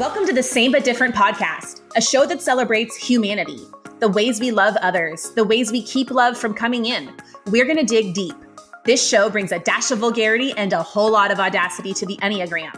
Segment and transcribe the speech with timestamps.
[0.00, 3.60] Welcome to the Same But Different podcast, a show that celebrates humanity,
[3.98, 7.14] the ways we love others, the ways we keep love from coming in.
[7.48, 8.34] We're going to dig deep.
[8.86, 12.16] This show brings a dash of vulgarity and a whole lot of audacity to the
[12.22, 12.74] Enneagram.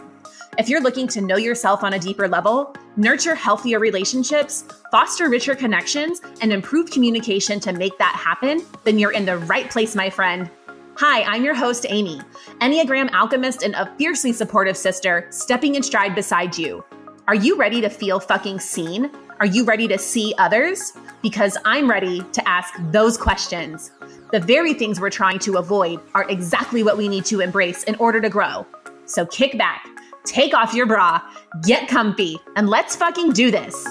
[0.57, 5.55] If you're looking to know yourself on a deeper level, nurture healthier relationships, foster richer
[5.55, 10.09] connections, and improve communication to make that happen, then you're in the right place, my
[10.09, 10.49] friend.
[10.97, 12.19] Hi, I'm your host, Amy,
[12.59, 16.83] Enneagram alchemist and a fiercely supportive sister stepping in stride beside you.
[17.25, 19.09] Are you ready to feel fucking seen?
[19.39, 20.91] Are you ready to see others?
[21.21, 23.91] Because I'm ready to ask those questions.
[24.33, 27.95] The very things we're trying to avoid are exactly what we need to embrace in
[27.95, 28.67] order to grow.
[29.05, 29.87] So kick back,
[30.25, 31.21] take off your bra,
[31.61, 33.87] get comfy, and let's fucking do this.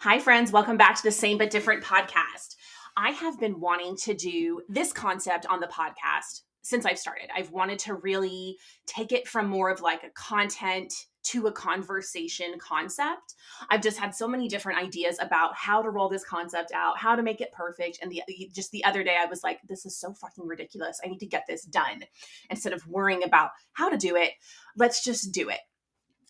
[0.00, 0.50] Hi, friends.
[0.50, 2.56] Welcome back to the Same But Different podcast.
[2.96, 7.28] I have been wanting to do this concept on the podcast since I've started.
[7.36, 10.92] I've wanted to really take it from more of like a content
[11.24, 13.34] to a conversation concept.
[13.70, 17.16] I've just had so many different ideas about how to roll this concept out, how
[17.16, 17.98] to make it perfect.
[18.02, 21.00] And the just the other day I was like, this is so fucking ridiculous.
[21.04, 22.02] I need to get this done.
[22.50, 24.32] Instead of worrying about how to do it,
[24.76, 25.60] let's just do it.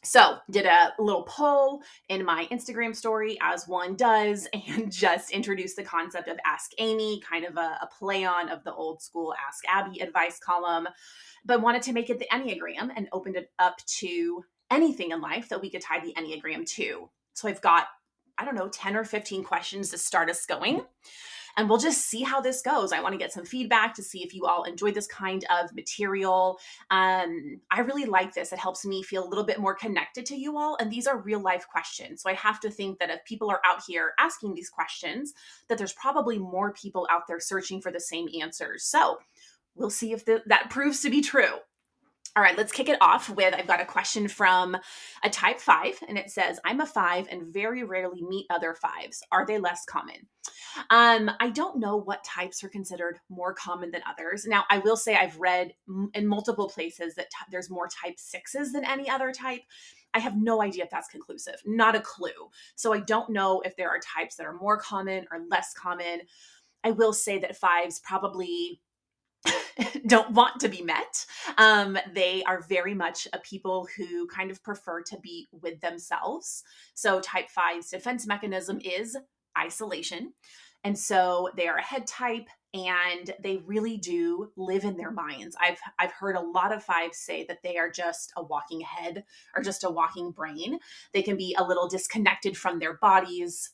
[0.04, 5.76] So, did a little poll in my Instagram story, as one does, and just introduced
[5.76, 9.34] the concept of Ask Amy, kind of a, a, play on of the old school
[9.46, 10.86] Ask Abby advice column,
[11.46, 15.48] but wanted to make it the Enneagram and opened it up to anything in life
[15.48, 17.08] that we could tie the Enneagram to.
[17.32, 17.86] So, I've got,
[18.36, 20.82] I don't know, 10 or 15 questions to start us going
[21.56, 22.92] and we'll just see how this goes.
[22.92, 25.74] I want to get some feedback to see if you all enjoy this kind of
[25.74, 26.58] material.
[26.90, 28.52] Um, I really like this.
[28.52, 30.76] It helps me feel a little bit more connected to you all.
[30.80, 32.22] And these are real life questions.
[32.22, 35.32] So I have to think that if people are out here asking these questions,
[35.68, 38.84] that there's probably more people out there searching for the same answers.
[38.84, 39.18] So
[39.74, 41.58] we'll see if the, that proves to be true.
[42.36, 44.76] All right, let's kick it off with I've got a question from
[45.22, 49.22] a type five, and it says, I'm a five and very rarely meet other fives.
[49.30, 50.26] Are they less common?
[50.90, 54.46] Um, I don't know what types are considered more common than others.
[54.46, 55.74] Now, I will say I've read
[56.14, 59.60] in multiple places that t- there's more type sixes than any other type.
[60.12, 62.50] I have no idea if that's conclusive, not a clue.
[62.74, 66.22] So I don't know if there are types that are more common or less common.
[66.82, 68.80] I will say that fives probably
[70.06, 71.26] don't want to be met.
[71.58, 76.62] Um, they are very much a people who kind of prefer to be with themselves.
[76.94, 79.16] So, type five's defense mechanism is
[79.58, 80.32] isolation.
[80.84, 85.56] And so they are a head type and they really do live in their minds.
[85.58, 89.24] I've I've heard a lot of fives say that they are just a walking head
[89.56, 90.78] or just a walking brain.
[91.12, 93.70] They can be a little disconnected from their bodies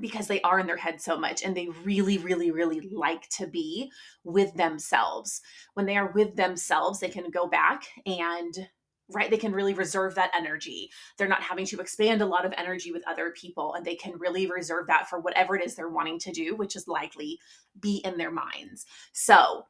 [0.00, 3.46] because they are in their head so much and they really really really like to
[3.46, 3.90] be
[4.24, 5.40] with themselves.
[5.74, 8.68] When they are with themselves they can go back and
[9.10, 10.90] right they can really reserve that energy.
[11.16, 14.18] They're not having to expand a lot of energy with other people and they can
[14.18, 17.38] really reserve that for whatever it is they're wanting to do which is likely
[17.80, 18.86] be in their minds.
[19.12, 19.66] So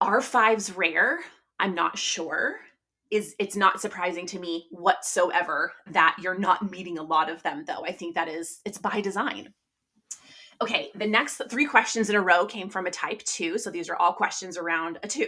[0.00, 1.20] are fives rare?
[1.58, 2.60] I'm not sure
[3.10, 7.64] is it's not surprising to me whatsoever that you're not meeting a lot of them
[7.66, 7.84] though.
[7.84, 9.54] I think that is it's by design.
[10.60, 13.88] Okay the next three questions in a row came from a type 2 so these
[13.88, 15.26] are all questions around a 2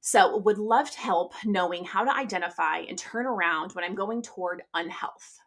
[0.00, 4.22] so would love to help knowing how to identify and turn around when i'm going
[4.22, 5.38] toward unhealth.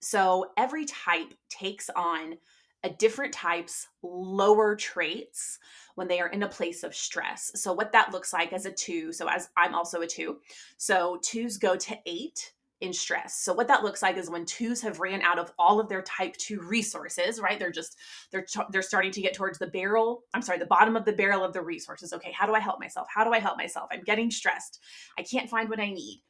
[0.00, 2.38] So every type takes on
[2.84, 5.58] a different type's lower traits
[5.96, 7.50] when they are in a place of stress.
[7.54, 10.38] So, what that looks like as a two, so as I'm also a two,
[10.76, 13.40] so twos go to eight in stress.
[13.40, 16.02] So what that looks like is when twos have ran out of all of their
[16.02, 17.58] type 2 resources, right?
[17.58, 17.96] They're just
[18.30, 21.44] they're they're starting to get towards the barrel, I'm sorry, the bottom of the barrel
[21.44, 22.12] of the resources.
[22.12, 23.08] Okay, how do I help myself?
[23.12, 23.88] How do I help myself?
[23.92, 24.80] I'm getting stressed.
[25.18, 26.22] I can't find what I need.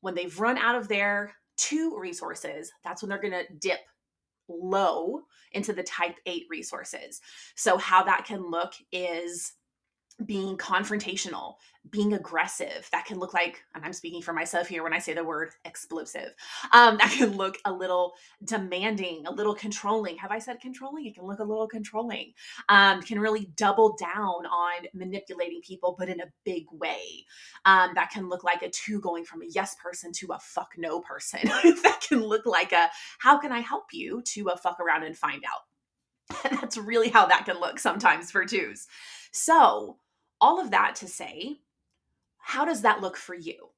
[0.00, 3.80] When they've run out of their two resources, that's when they're going to dip
[4.48, 7.20] low into the type 8 resources.
[7.54, 9.52] So, how that can look is
[10.24, 11.56] being confrontational,
[11.90, 12.88] being aggressive.
[12.90, 15.50] That can look like, and I'm speaking for myself here when I say the word
[15.64, 16.34] explosive.
[16.72, 20.16] Um, that can look a little demanding, a little controlling.
[20.16, 21.06] Have I said controlling?
[21.06, 22.32] It can look a little controlling.
[22.68, 27.26] Um, can really double down on manipulating people, but in a big way.
[27.66, 30.70] Um, that can look like a two going from a yes person to a fuck
[30.78, 31.40] no person.
[31.44, 35.16] that can look like a how can I help you to a fuck around and
[35.16, 36.44] find out.
[36.44, 38.86] And that's really how that can look sometimes for twos.
[39.32, 39.98] So,
[40.40, 41.60] all of that to say,
[42.38, 43.70] how does that look for you?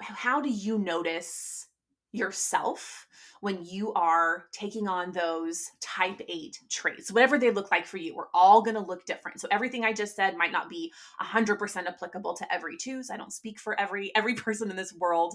[0.00, 1.66] How do you notice
[2.12, 3.06] yourself
[3.40, 8.14] when you are taking on those type 8 traits whatever they look like for you
[8.14, 10.92] we're all going to look different so everything i just said might not be
[11.22, 15.34] 100% applicable to every twos i don't speak for every every person in this world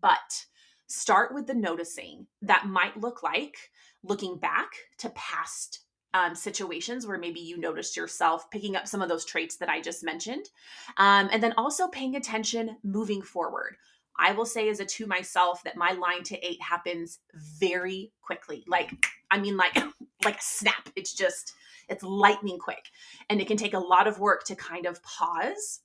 [0.00, 0.46] but
[0.86, 3.70] start with the noticing that might look like
[4.02, 5.83] looking back to past
[6.14, 9.80] um, situations where maybe you noticed yourself picking up some of those traits that I
[9.80, 10.48] just mentioned.
[10.96, 13.76] Um, and then also paying attention moving forward.
[14.16, 18.64] I will say as a two myself that my line to eight happens very quickly.
[18.68, 18.92] Like,
[19.32, 19.74] I mean, like,
[20.24, 20.88] like a snap.
[20.94, 21.54] It's just,
[21.88, 22.90] it's lightning quick.
[23.28, 25.80] And it can take a lot of work to kind of pause.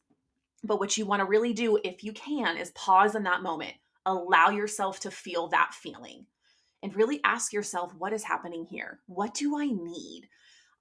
[0.63, 3.73] But what you want to really do, if you can, is pause in that moment.
[4.05, 6.27] Allow yourself to feel that feeling
[6.83, 8.99] and really ask yourself what is happening here?
[9.07, 10.27] What do I need?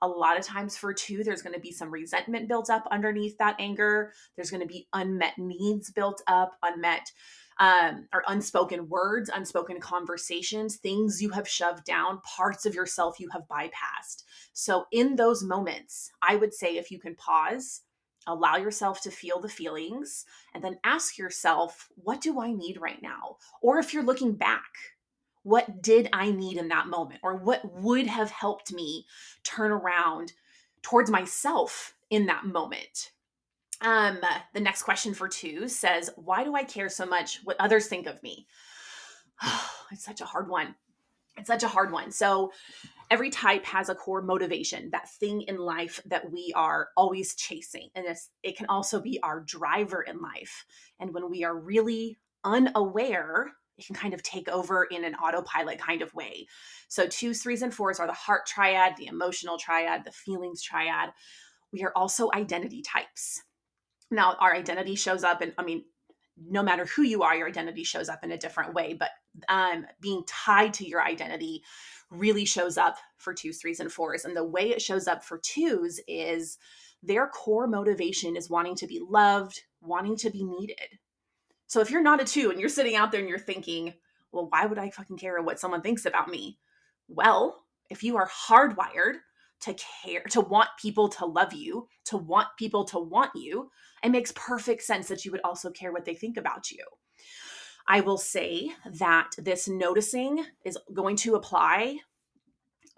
[0.00, 3.36] A lot of times for two, there's going to be some resentment built up underneath
[3.38, 4.12] that anger.
[4.36, 7.10] There's going to be unmet needs built up, unmet
[7.58, 13.28] um, or unspoken words, unspoken conversations, things you have shoved down, parts of yourself you
[13.30, 14.22] have bypassed.
[14.52, 17.82] So, in those moments, I would say if you can pause,
[18.26, 20.24] allow yourself to feel the feelings,
[20.54, 23.36] and then ask yourself, what do I need right now?
[23.60, 24.62] Or if you're looking back,
[25.48, 27.20] what did I need in that moment?
[27.22, 29.06] Or what would have helped me
[29.44, 30.34] turn around
[30.82, 33.12] towards myself in that moment?
[33.80, 34.18] Um,
[34.52, 38.06] the next question for two says, Why do I care so much what others think
[38.06, 38.46] of me?
[39.90, 40.74] it's such a hard one.
[41.38, 42.10] It's such a hard one.
[42.10, 42.52] So,
[43.10, 47.88] every type has a core motivation, that thing in life that we are always chasing.
[47.94, 48.04] And
[48.42, 50.66] it can also be our driver in life.
[51.00, 55.78] And when we are really unaware it can kind of take over in an autopilot
[55.78, 56.46] kind of way.
[56.88, 61.10] So, twos, threes, and fours are the heart triad, the emotional triad, the feelings triad.
[61.72, 63.42] We are also identity types.
[64.10, 65.84] Now, our identity shows up, and I mean,
[66.36, 69.10] no matter who you are, your identity shows up in a different way, but
[69.48, 71.62] um, being tied to your identity
[72.10, 74.24] really shows up for twos, threes, and fours.
[74.24, 76.58] And the way it shows up for twos is
[77.02, 80.98] their core motivation is wanting to be loved, wanting to be needed.
[81.68, 83.94] So if you're not a two and you're sitting out there and you're thinking,
[84.32, 86.58] well, why would I fucking care what someone thinks about me?
[87.08, 89.16] Well, if you are hardwired
[89.60, 93.70] to care, to want people to love you, to want people to want you,
[94.02, 96.84] it makes perfect sense that you would also care what they think about you.
[97.86, 101.98] I will say that this noticing is going to apply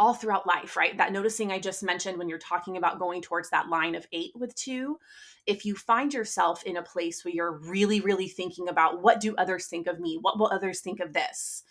[0.01, 0.97] all throughout life, right?
[0.97, 4.33] That noticing I just mentioned when you're talking about going towards that line of eight
[4.35, 4.99] with two,
[5.47, 9.37] if you find yourself in a place where you're really, really thinking about what do
[9.37, 10.19] others think of me?
[10.19, 11.65] What will others think of this?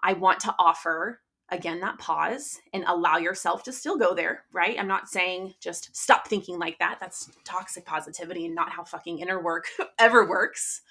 [0.00, 1.20] I want to offer
[1.50, 4.78] again that pause and allow yourself to still go there, right?
[4.78, 6.98] I'm not saying just stop thinking like that.
[7.00, 9.66] That's toxic positivity and not how fucking inner work
[9.98, 10.82] ever works.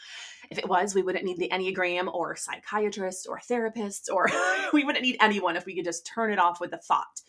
[0.50, 4.30] If it was, we wouldn't need the Enneagram or psychiatrists or therapists, or
[4.74, 7.22] we wouldn't need anyone if we could just turn it off with a thought.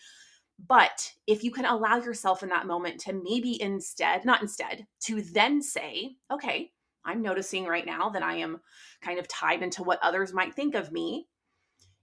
[0.68, 5.20] But if you can allow yourself in that moment to maybe instead, not instead, to
[5.20, 6.72] then say, okay,
[7.04, 8.60] I'm noticing right now that I am
[9.00, 11.28] kind of tied into what others might think of me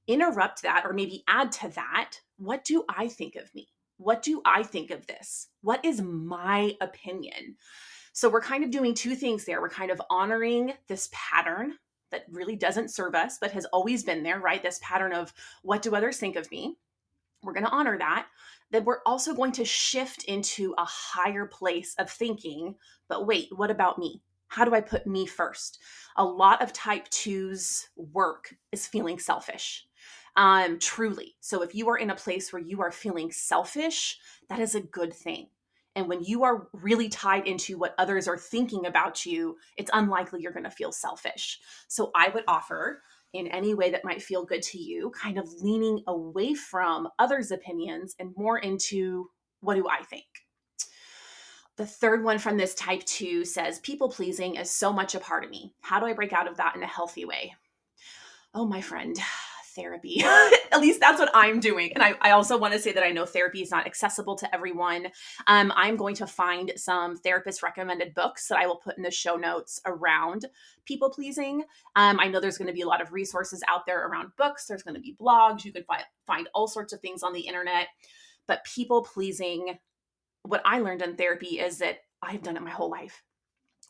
[0.08, 3.70] interrupt that or maybe add to that what do I think of me?
[3.98, 5.48] What do I think of this?
[5.62, 7.56] What is my opinion?
[8.12, 9.62] So we're kind of doing two things there.
[9.62, 11.76] We're kind of honoring this pattern
[12.12, 14.62] that really doesn't serve us, but has always been there, right?
[14.62, 15.34] This pattern of
[15.64, 16.76] what do others think of me?
[17.42, 18.28] We're going to honor that.
[18.72, 22.76] Then we're also going to shift into a higher place of thinking,
[23.08, 24.22] but wait, what about me?
[24.48, 25.80] How do I put me first?
[26.18, 29.88] A lot of type twos work is feeling selfish
[30.36, 31.36] um, truly.
[31.40, 34.18] So if you are in a place where you are feeling selfish,
[34.50, 35.48] that is a good thing.
[35.96, 40.42] And when you are really tied into what others are thinking about you, it's unlikely
[40.42, 41.60] you're going to feel selfish.
[41.88, 45.52] So I would offer, in any way that might feel good to you, kind of
[45.62, 49.30] leaning away from others' opinions and more into
[49.62, 50.26] what do I think?
[51.78, 55.44] The third one from this type two says, People pleasing is so much a part
[55.44, 55.74] of me.
[55.82, 57.56] How do I break out of that in a healthy way?
[58.54, 59.18] Oh, my friend,
[59.74, 60.24] therapy.
[60.72, 61.92] At least that's what I'm doing.
[61.94, 64.54] And I, I also want to say that I know therapy is not accessible to
[64.54, 65.08] everyone.
[65.48, 69.12] Um, I'm going to find some therapist recommended books that I will put in the
[69.12, 70.46] show notes around
[70.86, 71.64] people pleasing.
[71.96, 74.66] Um, I know there's going to be a lot of resources out there around books.
[74.66, 75.64] There's going to be blogs.
[75.64, 77.88] You can find, find all sorts of things on the internet.
[78.48, 79.78] But people pleasing,
[80.44, 83.24] what I learned in therapy is that I've done it my whole life,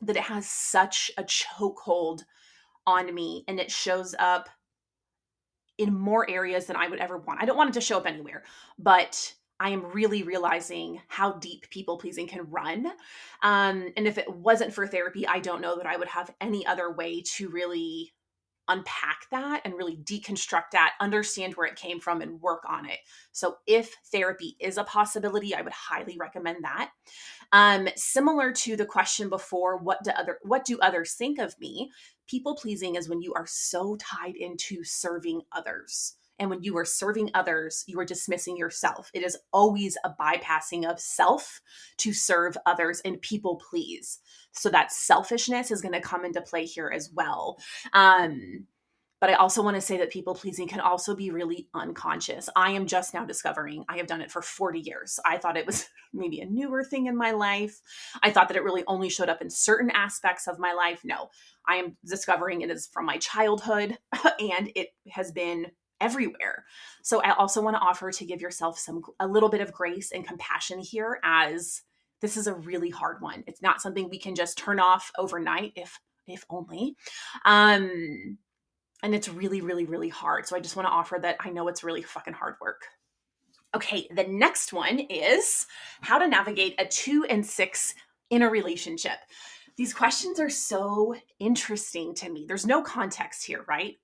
[0.02, 2.24] that it has such a chokehold
[2.86, 4.50] on me and it shows up
[5.78, 7.42] in more areas than I would ever want.
[7.42, 8.44] I don't want it to show up anywhere,
[8.78, 12.88] but I am really realizing how deep people pleasing can run.
[13.42, 16.66] Um, and if it wasn't for therapy, I don't know that I would have any
[16.66, 18.14] other way to really
[18.68, 23.00] unpack that and really deconstruct that, understand where it came from, and work on it.
[23.32, 26.92] So, if therapy is a possibility, I would highly recommend that.
[27.52, 31.92] Um, similar to the question before, what do other what do others think of me?
[32.28, 36.16] People pleasing is when you are so tied into serving others.
[36.44, 39.10] And when you are serving others, you are dismissing yourself.
[39.14, 41.62] It is always a bypassing of self
[42.00, 44.20] to serve others and people please.
[44.52, 47.58] So that selfishness is going to come into play here as well.
[47.94, 48.68] Um,
[49.22, 52.50] but I also want to say that people pleasing can also be really unconscious.
[52.58, 55.18] I am just now discovering I have done it for 40 years.
[55.26, 57.80] I thought it was maybe a newer thing in my life.
[58.22, 61.06] I thought that it really only showed up in certain aspects of my life.
[61.06, 61.30] No,
[61.66, 63.98] I am discovering it is from my childhood
[64.42, 65.68] and it has been
[66.04, 66.66] everywhere.
[67.02, 70.12] So I also want to offer to give yourself some a little bit of grace
[70.12, 71.82] and compassion here as
[72.20, 73.44] this is a really hard one.
[73.48, 76.96] It's not something we can just turn off overnight if if only.
[77.46, 78.38] Um
[79.02, 80.46] and it's really really really hard.
[80.46, 82.84] So I just want to offer that I know it's really fucking hard work.
[83.76, 85.66] Okay, the next one is
[86.02, 87.96] how to navigate a 2 and 6
[88.30, 89.18] in a relationship.
[89.78, 92.46] These questions are so interesting to me.
[92.48, 93.96] There's no context here, right?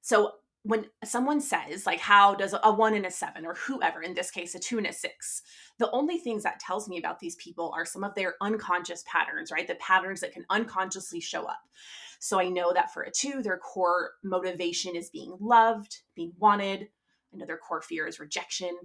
[0.00, 0.32] So
[0.64, 4.30] when someone says like how does a one and a seven or whoever in this
[4.30, 5.42] case a two and a six
[5.78, 9.52] the only things that tells me about these people are some of their unconscious patterns
[9.52, 9.68] right?
[9.68, 11.60] The patterns that can unconsciously show up.
[12.18, 16.88] So i know that for a two their core motivation is being loved being wanted.
[17.32, 18.76] Their core fear is rejection.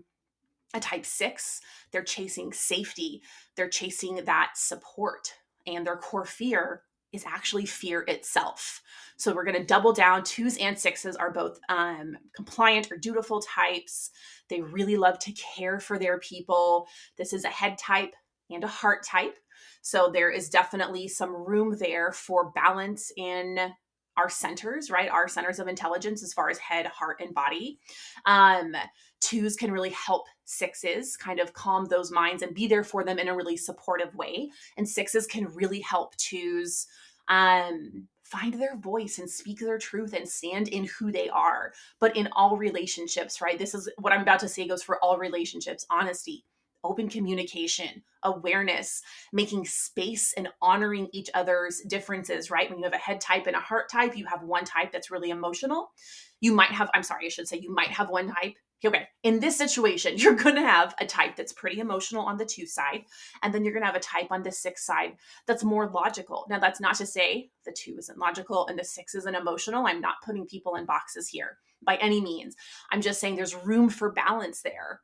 [0.73, 3.21] A type six they're chasing safety.
[3.55, 5.33] They're chasing that support
[5.65, 8.81] and their core fear is actually fear itself.
[9.17, 10.23] So we're going to double down.
[10.23, 14.11] Twos and sixes are both um, compliant or dutiful types.
[14.47, 16.87] They really love to care for their people.
[17.17, 18.15] This is a head type
[18.49, 19.37] and a heart type.
[19.81, 23.73] So there is definitely some room there for balance in
[24.17, 25.09] our centers, right?
[25.09, 27.79] Our centers of intelligence as far as head, heart, and body.
[28.25, 28.75] Um,
[29.21, 33.19] twos can really help sixes kind of calm those minds and be there for them
[33.19, 34.49] in a really supportive way.
[34.77, 36.87] And sixes can really help twos
[37.27, 41.73] um, find their voice and speak their truth and stand in who they are.
[41.99, 43.57] But in all relationships, right?
[43.57, 46.45] This is what I'm about to say goes for all relationships honesty,
[46.83, 49.01] open communication, awareness,
[49.33, 52.69] making space and honoring each other's differences, right?
[52.69, 55.11] When you have a head type and a heart type, you have one type that's
[55.11, 55.91] really emotional.
[56.39, 58.55] You might have, I'm sorry, I should say, you might have one type
[58.87, 62.45] okay, in this situation, you're going to have a type that's pretty emotional on the
[62.45, 63.03] two side,
[63.43, 65.13] and then you're going to have a type on the six side
[65.47, 66.45] that's more logical.
[66.49, 69.85] Now, that's not to say the two isn't logical and the six isn't emotional.
[69.85, 72.55] I'm not putting people in boxes here by any means.
[72.91, 75.01] I'm just saying there's room for balance there.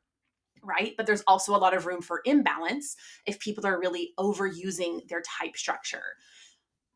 [0.62, 0.94] Right.
[0.96, 5.22] But there's also a lot of room for imbalance if people are really overusing their
[5.22, 6.02] type structure.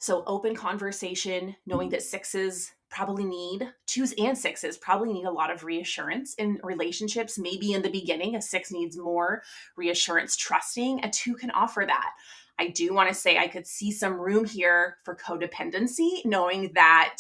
[0.01, 5.51] So, open conversation, knowing that sixes probably need twos and sixes probably need a lot
[5.51, 7.39] of reassurance in relationships.
[7.39, 9.43] Maybe in the beginning a six needs more
[9.77, 12.13] reassurance trusting a two can offer that.
[12.59, 17.17] I do want to say i could see some room here for codependency knowing that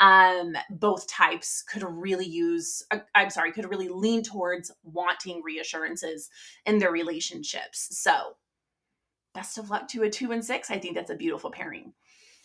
[0.00, 6.28] um, both types could really use uh, i'm sorry could really lean towards wanting reassurances
[6.66, 7.96] in their relationships.
[7.96, 8.36] So
[9.32, 10.70] best of luck to a two and six.
[10.70, 11.92] I think that's a beautiful pairing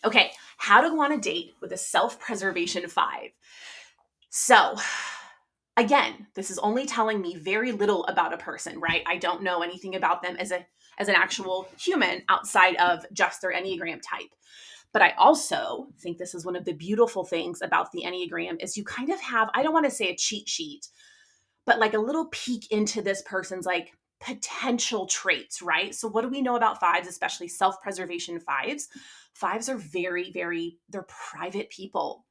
[0.06, 3.30] Okay, how to go on a date with a self preservation five.
[4.30, 4.76] So,
[5.76, 9.02] again, this is only telling me very little about a person, right?
[9.04, 10.64] I don't know anything about them as a
[10.98, 14.30] as an actual human outside of just their enneagram type.
[14.92, 18.76] But I also think this is one of the beautiful things about the enneagram is
[18.76, 20.86] you kind of have I don't want to say a cheat sheet,
[21.64, 25.94] but like a little peek into this person's like potential traits, right?
[25.96, 28.88] So what do we know about fives, especially self-preservation fives?
[29.36, 32.24] Fives are very, very, they're private people.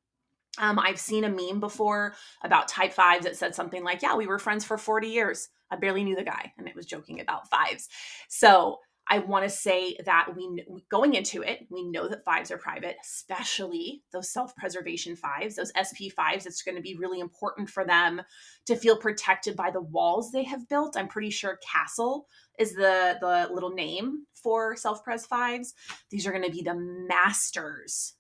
[0.58, 4.26] Um, I've seen a meme before about type fives that said something like, Yeah, we
[4.26, 5.50] were friends for 40 years.
[5.70, 6.52] I barely knew the guy.
[6.58, 7.90] And it was joking about fives.
[8.28, 12.58] So I want to say that we going into it, we know that fives are
[12.58, 16.48] private, especially those self-preservation fives, those SP fives.
[16.48, 18.22] It's going to be really important for them
[18.66, 20.98] to feel protected by the walls they have built.
[20.98, 22.26] I'm pretty sure castle
[22.58, 25.76] is the the little name for self-pres fives.
[26.10, 28.14] These are going to be the masters,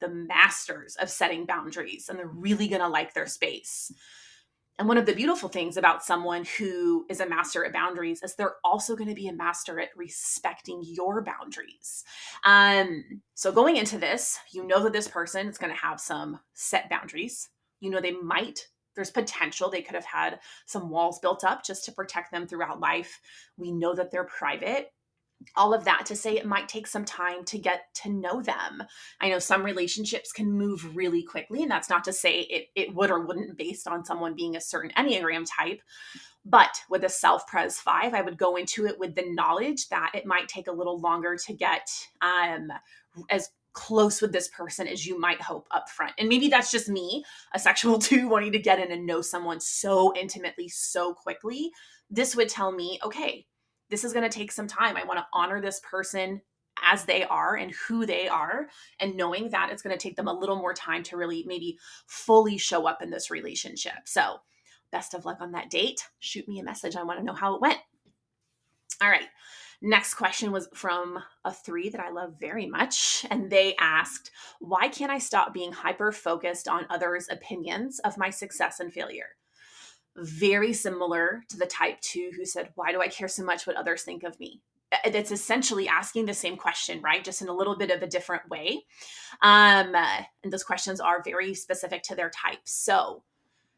[0.00, 3.92] the masters of setting boundaries, and they're really going to like their space.
[4.80, 8.34] And one of the beautiful things about someone who is a master at boundaries is
[8.34, 12.02] they're also going to be a master at respecting your boundaries.
[12.44, 16.40] Um, so going into this, you know that this person is going to have some
[16.54, 17.50] set boundaries.
[17.80, 21.84] You know they might there's potential they could have had some walls built up just
[21.84, 23.20] to protect them throughout life.
[23.58, 24.92] We know that they're private.
[25.56, 28.82] All of that to say it might take some time to get to know them.
[29.20, 32.94] I know some relationships can move really quickly, and that's not to say it, it
[32.94, 35.80] would or wouldn't based on someone being a certain Enneagram type.
[36.44, 40.12] But with a self pres five, I would go into it with the knowledge that
[40.14, 41.88] it might take a little longer to get
[42.22, 42.72] um,
[43.28, 46.12] as close with this person as you might hope up front.
[46.18, 49.60] And maybe that's just me, a sexual two, wanting to get in and know someone
[49.60, 51.70] so intimately, so quickly.
[52.08, 53.46] This would tell me, okay,
[53.90, 54.96] this is going to take some time.
[54.96, 56.40] I want to honor this person
[56.82, 58.68] as they are and who they are,
[59.00, 61.78] and knowing that it's going to take them a little more time to really maybe
[62.06, 64.06] fully show up in this relationship.
[64.06, 64.36] So,
[64.90, 66.02] best of luck on that date.
[66.20, 66.96] Shoot me a message.
[66.96, 67.78] I want to know how it went.
[69.02, 69.28] All right.
[69.82, 73.24] Next question was from a three that I love very much.
[73.30, 78.30] And they asked, Why can't I stop being hyper focused on others' opinions of my
[78.30, 79.28] success and failure?
[80.20, 83.76] Very similar to the type two who said, Why do I care so much what
[83.76, 84.60] others think of me?
[85.04, 87.22] It's essentially asking the same question, right?
[87.22, 88.84] Just in a little bit of a different way.
[89.40, 92.60] Um, and those questions are very specific to their type.
[92.64, 93.22] So,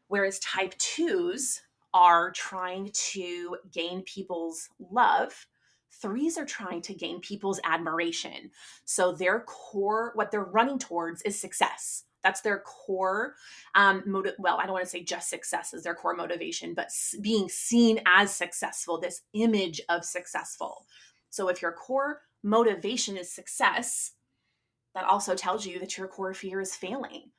[0.07, 1.61] whereas type twos
[1.93, 5.45] are trying to gain people's love,
[5.91, 8.49] threes are trying to gain people's admiration.
[8.85, 13.35] So, their core, what they're running towards is success that's their core
[13.75, 14.33] um, motive.
[14.39, 16.89] Well, I don't want to say just success is their core motivation, but
[17.21, 20.85] being seen as successful, this image of successful.
[21.29, 24.11] So if your core motivation is success,
[24.95, 27.31] that also tells you that your core fear is failing.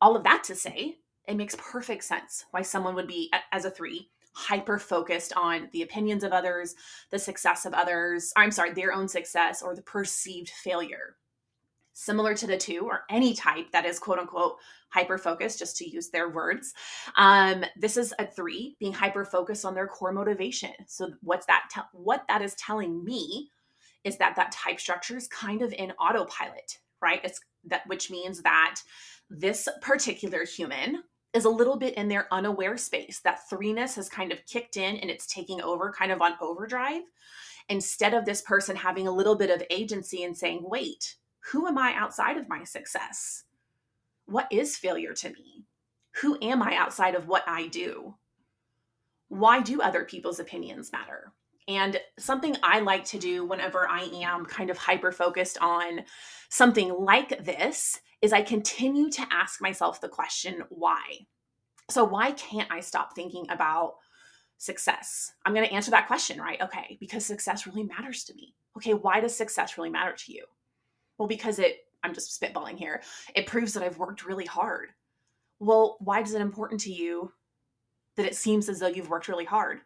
[0.00, 3.70] All of that to say, it makes perfect sense why someone would be, as a
[3.70, 6.74] three, hyper focused on the opinions of others,
[7.10, 11.16] the success of others, I'm sorry, their own success or the perceived failure
[11.98, 14.56] similar to the two or any type that is quote unquote
[14.90, 16.74] hyper focused, just to use their words.
[17.16, 20.72] Um, this is a three being hyper focused on their core motivation.
[20.86, 21.68] So what's that?
[21.74, 23.48] Te- what that is telling me
[24.04, 27.20] is that that type structure is kind of in autopilot, right?
[27.24, 28.80] It's that which means that
[29.30, 33.20] this particular human is a little bit in their unaware space.
[33.20, 37.02] That threeness has kind of kicked in and it's taking over kind of on overdrive.
[37.70, 41.16] Instead of this person having a little bit of agency and saying, wait,
[41.52, 43.44] who am I outside of my success?
[44.26, 45.64] What is failure to me?
[46.20, 48.14] Who am I outside of what I do?
[49.28, 51.32] Why do other people's opinions matter?
[51.68, 56.00] And something I like to do whenever I am kind of hyper focused on
[56.48, 61.26] something like this is I continue to ask myself the question, why?
[61.90, 63.94] So, why can't I stop thinking about
[64.58, 65.32] success?
[65.44, 66.60] I'm going to answer that question, right?
[66.60, 68.54] Okay, because success really matters to me.
[68.76, 70.44] Okay, why does success really matter to you?
[71.18, 73.02] Well, because it, I'm just spitballing here,
[73.34, 74.90] it proves that I've worked really hard.
[75.58, 77.32] Well, why is it important to you
[78.16, 79.80] that it seems as though you've worked really hard?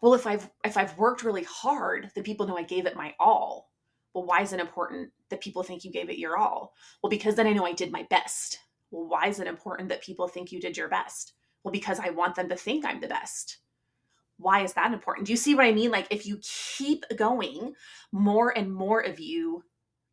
[0.00, 3.14] Well, if I've if I've worked really hard, the people know I gave it my
[3.18, 3.70] all.
[4.12, 6.74] Well, why is it important that people think you gave it your all?
[7.02, 8.58] Well, because then I know I did my best.
[8.90, 11.32] Well, why is it important that people think you did your best?
[11.62, 13.58] Well, because I want them to think I'm the best.
[14.36, 15.26] Why is that important?
[15.26, 15.90] Do you see what I mean?
[15.90, 17.74] Like, if you keep going,
[18.12, 19.64] more and more of you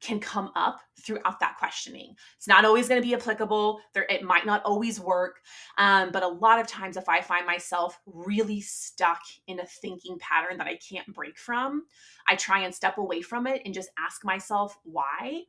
[0.02, 2.16] can come up throughout that questioning.
[2.36, 3.80] It's not always going to be applicable.
[3.94, 5.42] There, it might not always work.
[5.78, 10.18] Um, but a lot of times, if I find myself really stuck in a thinking
[10.20, 11.84] pattern that I can't break from,
[12.28, 15.44] I try and step away from it and just ask myself why.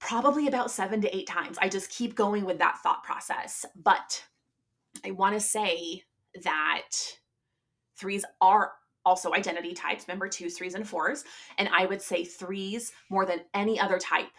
[0.00, 1.58] Probably about seven to eight times.
[1.60, 3.64] I just keep going with that thought process.
[3.76, 4.24] But
[5.04, 6.04] I want to say
[6.42, 6.88] that
[7.96, 8.72] threes are
[9.04, 10.06] also identity types.
[10.06, 11.24] Remember twos, threes, and fours.
[11.58, 14.30] And I would say threes more than any other type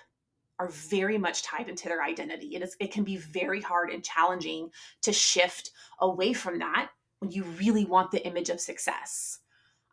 [0.59, 2.55] are very much tied into their identity.
[2.55, 4.69] It is it can be very hard and challenging
[5.01, 9.39] to shift away from that when you really want the image of success.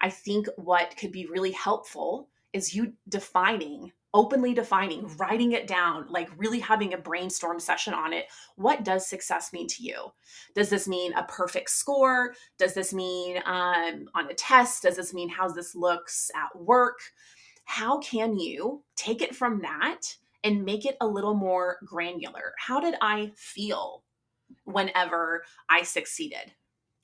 [0.01, 6.07] I think what could be really helpful is you defining openly defining, writing it down,
[6.09, 8.27] like really having a brainstorm session on it.
[8.57, 10.13] What does success mean to you?
[10.55, 12.35] Does this mean a perfect score?
[12.59, 14.83] Does this mean um, on a test?
[14.83, 16.99] Does this mean how this looks at work?
[17.65, 20.01] How can you take it from that
[20.43, 22.55] and make it a little more granular?
[22.59, 24.05] How did I feel
[24.65, 26.55] whenever I succeeded?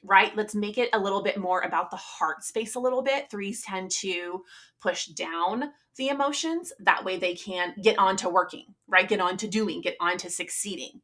[0.04, 0.36] Right?
[0.36, 3.30] Let's make it a little bit more about the heart space a little bit.
[3.30, 4.44] Threes tend to
[4.80, 6.72] push down the emotions.
[6.78, 9.08] That way they can get on to working, right?
[9.08, 11.00] Get on to doing, get on to succeeding.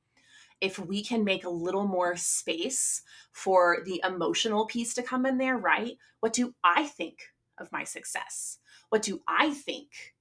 [0.60, 5.38] If we can make a little more space for the emotional piece to come in
[5.38, 5.96] there, right?
[6.20, 7.20] What do I think
[7.58, 8.58] of my success?
[8.90, 10.14] What do I think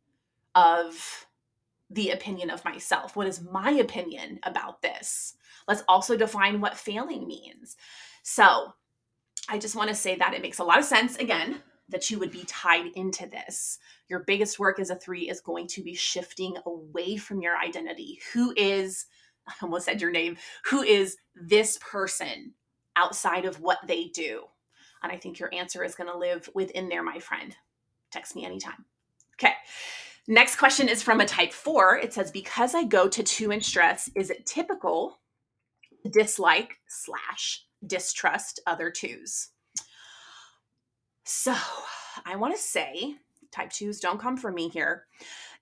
[0.55, 1.25] of
[1.89, 3.17] the opinion of myself?
[3.17, 5.35] What is my opinion about this?
[5.67, 7.75] Let's also define what failing means.
[8.23, 8.73] So
[9.47, 12.19] I just want to say that it makes a lot of sense, again, that you
[12.19, 13.79] would be tied into this.
[14.08, 18.19] Your biggest work as a three is going to be shifting away from your identity.
[18.34, 19.08] Who is,
[19.47, 22.53] I almost said your name, who is this person
[22.95, 24.43] outside of what they do?
[25.01, 27.55] And I think your answer is going to live within there, my friend.
[28.12, 28.86] Text me anytime.
[29.36, 29.53] Okay.
[30.27, 31.97] Next question is from a type four.
[31.97, 35.19] It says, Because I go to two in stress, is it typical
[36.12, 39.49] dislike slash distrust other twos?
[41.23, 41.55] So
[42.25, 43.15] I want to say,
[43.51, 45.05] type twos, don't come for me here.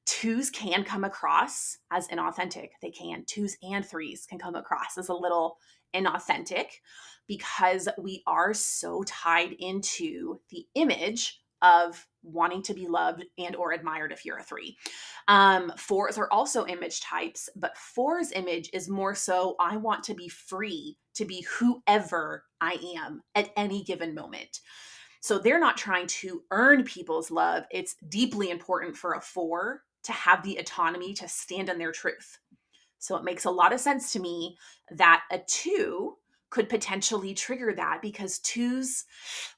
[0.06, 2.70] Twos can come across as inauthentic.
[2.82, 3.26] They can.
[3.26, 5.58] Twos and threes can come across as a little
[5.94, 6.68] inauthentic
[7.28, 13.72] because we are so tied into the image of wanting to be loved and or
[13.72, 14.78] admired if you're a three.
[15.28, 20.14] Um fours are also image types but fours image is more so i want to
[20.14, 24.60] be free to be whoever i am at any given moment.
[25.22, 27.66] So they're not trying to earn people's love.
[27.72, 32.38] It's deeply important for a four to have the autonomy to stand in their truth.
[33.00, 34.58] So it makes a lot of sense to me
[34.92, 36.18] that a two
[36.50, 39.04] could potentially trigger that because twos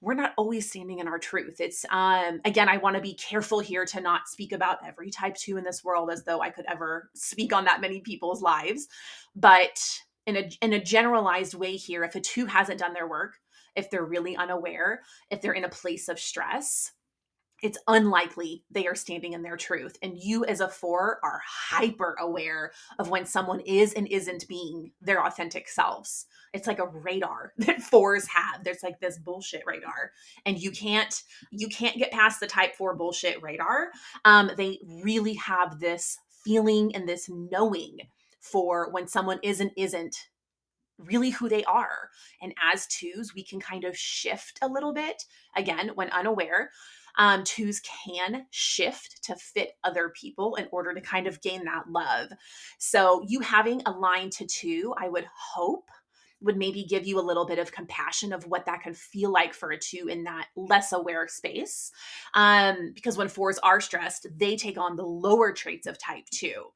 [0.02, 1.58] we're not always standing in our truth.
[1.60, 5.36] It's um again i want to be careful here to not speak about every type
[5.36, 8.88] 2 in this world as though i could ever speak on that many people's lives.
[9.36, 9.80] But
[10.25, 13.36] in a in a generalized way here if a 2 hasn't done their work
[13.75, 16.91] if they're really unaware if they're in a place of stress
[17.62, 19.98] it's unlikely they are standing in their truth.
[20.02, 24.91] And you, as a four, are hyper aware of when someone is and isn't being
[25.02, 26.26] their authentic selves.
[26.54, 28.63] It's like a radar that fours have.
[28.63, 30.12] There's like this bullshit radar,
[30.45, 33.89] and you can't you can't get past the type four bullshit radar.
[34.26, 37.98] Um, they really have this feeling and this knowing
[38.39, 40.15] for when someone is and isn't
[40.98, 42.10] really who they are.
[42.41, 45.24] And as twos, we can kind of shift a little bit
[45.56, 46.72] again when unaware
[47.17, 51.89] um, twos can shift to fit other people in order to kind of gain that
[51.89, 52.30] love.
[52.78, 55.89] So, you having a line to two, I would hope
[56.41, 59.54] would maybe give you a little bit of compassion of what that can feel like
[59.54, 61.91] for a two in that less aware space.
[62.34, 66.72] Um, because when fours are stressed, they take on the lower traits of type two.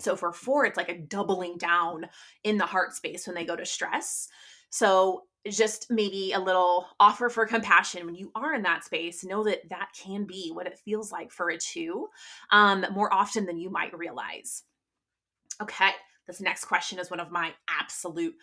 [0.00, 2.06] So for four, it's like a doubling down
[2.44, 4.28] in the heart space when they go to stress.
[4.70, 9.44] So just maybe a little offer for compassion when you are in that space know
[9.44, 12.08] that that can be what it feels like for a two
[12.50, 14.64] um, more often than you might realize.
[15.62, 15.90] Okay
[16.26, 18.34] this next question is one of my absolute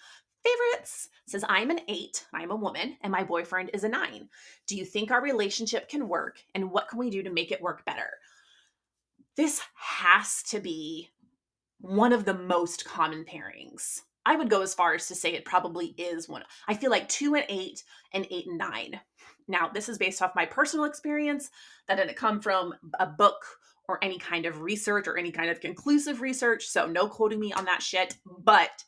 [0.44, 1.10] favorites.
[1.26, 4.30] It says i'm an eight i'm a woman and my boyfriend is a nine.
[4.68, 7.62] Do you think our relationship can work and what can we do to make it
[7.62, 8.10] work better?
[9.36, 11.10] This has to be
[11.82, 15.46] one of the most common pairings I would go as far as to say it
[15.46, 16.44] probably is one.
[16.68, 17.84] I feel like two and eight
[18.14, 19.00] and eight and nine.
[19.48, 21.52] Now, this is based off my personal experience.
[21.88, 23.46] That didn't come from a book
[23.88, 26.66] or any kind of research or any kind of conclusive research.
[26.66, 28.18] So, no quoting me on that shit.
[28.26, 28.84] But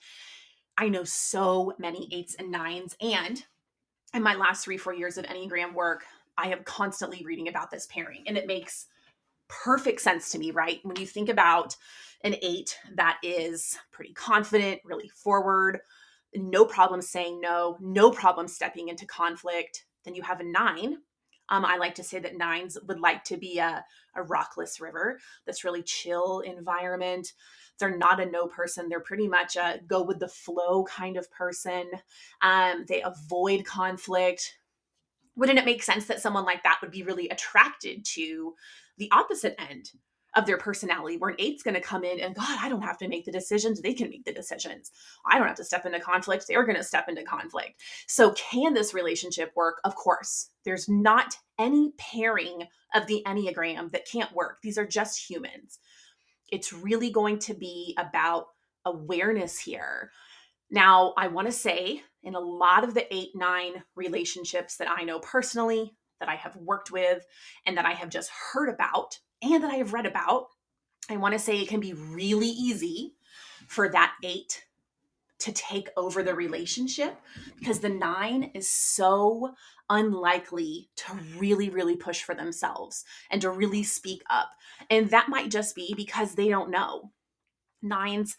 [0.78, 2.95] I know so many eights and nines.
[3.00, 3.43] And
[4.13, 6.06] in my last three, four years of Enneagram work,
[6.38, 8.23] I am constantly reading about this pairing.
[8.28, 8.88] And it makes
[9.47, 10.80] perfect sense to me, right?
[10.84, 11.76] When you think about
[12.21, 15.80] an eight that is pretty confident, really forward,
[16.36, 19.86] no problem saying no, no problem stepping into conflict.
[20.03, 20.97] Then you have a nine.
[21.49, 23.84] Um, I like to say that nines would like to be a,
[24.15, 27.32] a rockless river, this really chill environment.
[27.80, 28.89] They're not a no person.
[28.89, 31.89] They're pretty much a go with the flow kind of person.
[32.41, 34.58] Um, they avoid conflict.
[35.36, 38.56] Wouldn't it make sense that someone like that would be really attracted to
[38.97, 39.91] the opposite end
[40.38, 42.97] of their personality where an eight's going to come in and god i don't have
[42.97, 43.82] to make the decisions.
[43.82, 44.91] They can make the decisions.
[45.26, 46.45] I don't have to step into conflict.
[46.47, 47.82] They're going to step into conflict.
[48.08, 49.80] So can this relationship work?
[49.84, 50.50] Of course.
[50.63, 54.60] There's not any pairing of the enneagram that can't work.
[54.62, 55.80] These are just humans.
[56.52, 58.47] It's really going to be about
[58.86, 60.12] awareness here.
[60.69, 65.04] Now i want to say in a lot of the 8 9 relationships that i
[65.04, 67.26] know personally that I have worked with
[67.65, 70.47] and that I have just heard about and that I have read about,
[71.10, 73.15] I want to say it can be really easy
[73.67, 74.65] for that eight
[75.39, 77.15] to take over the relationship
[77.60, 79.54] because the nine is so
[79.89, 84.50] unlikely to really, really push for themselves and to really speak up.
[84.89, 87.12] And that might just be because they don't know.
[87.84, 88.36] Nines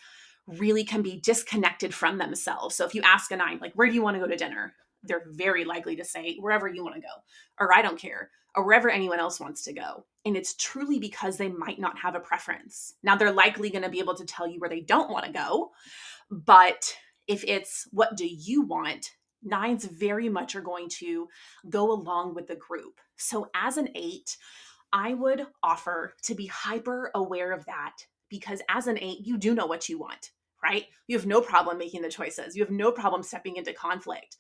[0.47, 2.75] really can be disconnected from themselves.
[2.75, 4.75] So if you ask a nine, like, where do you want to go to dinner?
[5.03, 7.07] they're very likely to say wherever you want to go,
[7.59, 10.05] or I don't care, or wherever anyone else wants to go.
[10.25, 12.95] And it's truly because they might not have a preference.
[13.03, 15.33] Now, they're likely going to be able to tell you where they don't want to
[15.33, 15.71] go,
[16.31, 16.95] but
[17.27, 21.29] if it's what do you want, nines very much are going to
[21.69, 23.01] go along with the group.
[23.17, 24.37] So, as an eight,
[24.93, 27.97] I would offer to be hyper aware of that
[28.29, 30.31] because as an eight, you do know what you want,
[30.63, 30.87] right?
[31.07, 34.37] You have no problem making the choices, you have no problem stepping into conflict.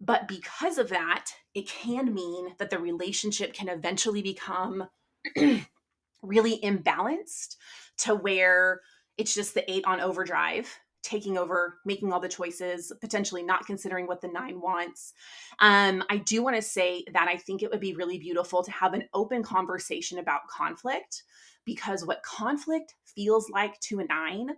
[0.00, 4.88] But because of that, it can mean that the relationship can eventually become
[6.22, 7.56] really imbalanced
[7.98, 8.80] to where
[9.18, 10.68] it's just the eight on overdrive
[11.02, 15.14] taking over, making all the choices, potentially not considering what the nine wants.
[15.60, 18.70] Um, I do want to say that I think it would be really beautiful to
[18.70, 21.22] have an open conversation about conflict
[21.64, 24.50] because what conflict feels like to a nine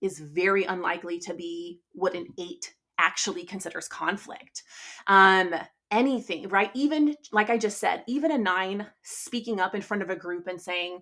[0.00, 4.62] is very unlikely to be what an eight actually considers conflict.
[5.06, 5.54] Um,
[5.90, 6.70] anything, right?
[6.74, 10.46] Even like I just said, even a nine speaking up in front of a group
[10.46, 11.00] and saying,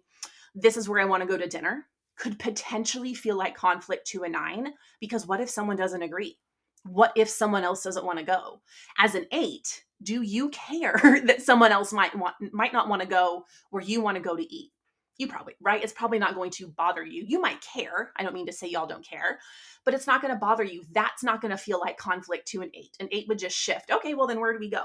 [0.54, 4.22] This is where I want to go to dinner could potentially feel like conflict to
[4.22, 6.38] a nine because what if someone doesn't agree?
[6.84, 8.60] What if someone else doesn't want to go?
[8.98, 13.08] As an eight, do you care that someone else might want might not want to
[13.08, 14.72] go where you want to go to eat?
[15.22, 15.80] You probably, right?
[15.80, 17.24] It's probably not going to bother you.
[17.24, 18.10] You might care.
[18.16, 19.38] I don't mean to say y'all don't care,
[19.84, 20.82] but it's not going to bother you.
[20.90, 22.96] That's not going to feel like conflict to an eight.
[22.98, 23.92] An eight would just shift.
[23.92, 24.82] Okay, well, then where do we go?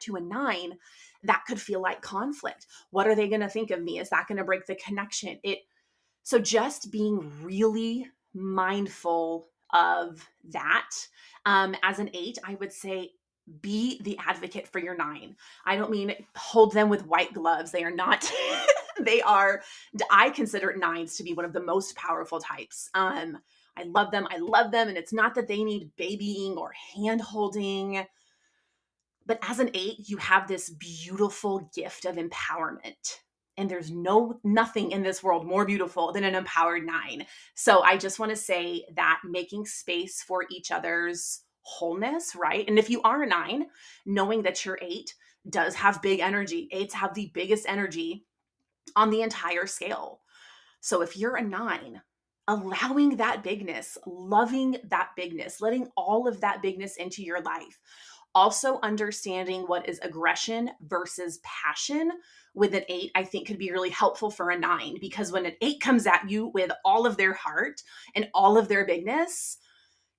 [0.00, 0.74] To a nine,
[1.22, 2.66] that could feel like conflict.
[2.90, 3.98] What are they going to think of me?
[3.98, 5.38] Is that going to break the connection?
[5.42, 5.60] It
[6.22, 10.90] so just being really mindful of that.
[11.46, 13.12] Um, as an eight, I would say
[13.60, 15.36] be the advocate for your nine.
[15.64, 17.70] I don't mean hold them with white gloves.
[17.70, 18.30] They are not,
[19.06, 19.62] they are,
[20.10, 22.90] I consider nines to be one of the most powerful types.
[22.94, 23.38] Um,
[23.76, 24.26] I love them.
[24.30, 24.88] I love them.
[24.88, 28.04] And it's not that they need babying or hand holding.
[29.26, 33.18] But as an eight, you have this beautiful gift of empowerment
[33.56, 37.96] and there's no nothing in this world more beautiful than an empowered nine so i
[37.96, 43.00] just want to say that making space for each other's wholeness right and if you
[43.02, 43.66] are a nine
[44.04, 45.14] knowing that you're eight
[45.48, 48.25] does have big energy eights have the biggest energy
[48.94, 50.20] on the entire scale.
[50.80, 52.02] So if you're a nine
[52.48, 57.80] allowing that bigness loving that bigness letting all of that bigness into your life.
[58.34, 62.12] Also understanding what is aggression versus passion
[62.54, 65.54] with an eight, I think could be really helpful for a nine because when an
[65.62, 67.82] eight comes at you with all of their heart
[68.14, 69.58] and all of their bigness,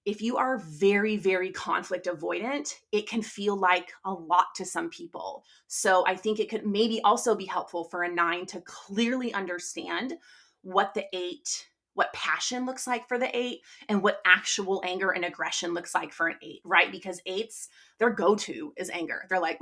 [0.08, 4.90] if you are very, very conflict avoidant, it can feel like a lot to some
[4.90, 5.44] people.
[5.68, 10.14] So I think it could maybe also be helpful for a nine to clearly understand
[10.62, 15.26] what the eight what passion looks like for the eight and what actual anger and
[15.26, 16.92] aggression looks like for an eight, right?
[16.92, 19.26] Because eights, their go to is anger.
[19.28, 19.58] They're like,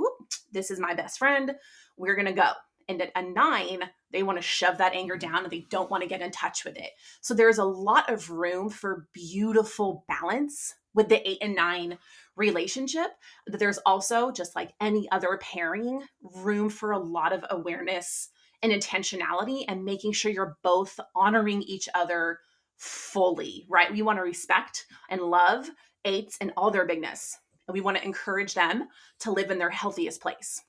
[0.52, 1.54] this is my best friend.
[1.96, 2.50] We're going to go.
[2.88, 6.02] And at a nine, they want to shove that anger down and they don't want
[6.02, 6.90] to get in touch with it.
[7.20, 11.98] So there's a lot of room for beautiful balance with the eight and nine
[12.36, 13.08] relationship.
[13.46, 18.28] There's also, just like any other pairing, room for a lot of awareness
[18.62, 22.40] and intentionality and making sure you're both honoring each other
[22.76, 23.92] fully, right?
[23.92, 25.68] We want to respect and love
[26.04, 27.36] eights and all their bigness.
[27.68, 28.88] And we want to encourage them
[29.20, 30.62] to live in their healthiest place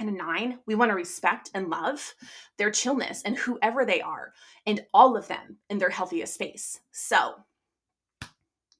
[0.00, 2.14] and a nine, we want to respect and love
[2.56, 4.32] their chillness and whoever they are,
[4.66, 6.80] and all of them in their healthiest space.
[6.90, 7.34] So,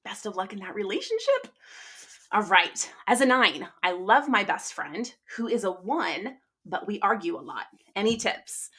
[0.03, 1.47] best of luck in that relationship.
[2.31, 2.91] All right.
[3.07, 7.37] As a nine, I love my best friend who is a one, but we argue
[7.37, 7.65] a lot.
[7.95, 8.69] Any tips?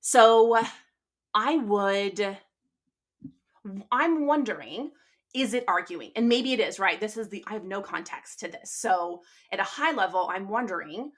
[0.00, 0.58] So,
[1.34, 2.38] I would,
[3.90, 4.92] I'm wondering,
[5.34, 6.12] is it arguing?
[6.14, 7.00] And maybe it is, right?
[7.00, 8.70] This is the, I have no context to this.
[8.72, 11.10] So, at a high level, I'm wondering,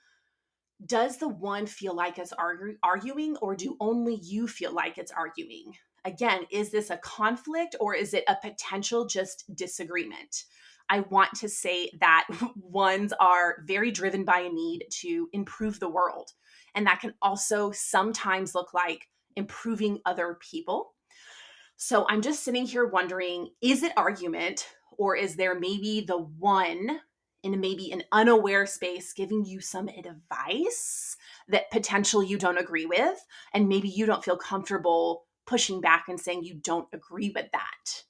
[0.86, 5.12] does the one feel like it's argu- arguing or do only you feel like it's
[5.12, 5.76] arguing?
[6.04, 10.44] Again is this a conflict or is it a potential just disagreement?
[10.88, 15.88] I want to say that ones are very driven by a need to improve the
[15.88, 16.30] world
[16.74, 20.94] and that can also sometimes look like improving other people.
[21.76, 24.68] So i'm just sitting here wondering is it argument
[24.98, 27.00] or is there maybe the one
[27.42, 31.16] in maybe an unaware space giving you some advice
[31.48, 36.20] that potentially you don't agree with and maybe you don't feel comfortable pushing back and
[36.20, 38.04] saying you don't agree with that.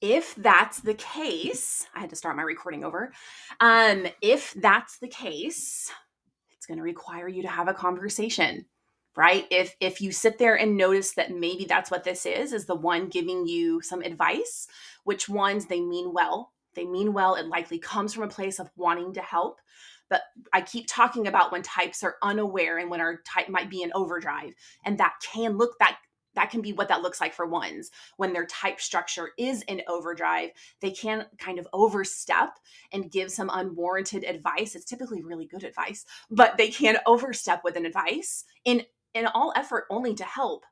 [0.00, 3.12] If that's the case i had to start my recording over
[3.60, 5.92] um, if that's the case
[6.50, 8.64] it's going to require you to have a conversation
[9.16, 9.46] right?
[9.50, 12.74] If if you sit there and notice that maybe that's what this is is the
[12.74, 14.66] one giving you some advice
[15.04, 16.52] which ones they mean well.
[16.74, 17.34] They mean well.
[17.34, 19.60] It likely comes from a place of wanting to help.
[20.08, 20.22] But
[20.52, 23.92] i keep talking about when types are unaware and when our type might be in
[23.94, 24.52] overdrive
[24.84, 25.96] and that can look that
[26.34, 27.90] that can be what that looks like for ones.
[28.16, 32.58] When their type structure is in overdrive they can kind of overstep
[32.92, 34.74] and give some unwarranted advice.
[34.74, 38.82] It's typically really good advice but they can overstep with an advice in
[39.14, 40.64] in all effort only to help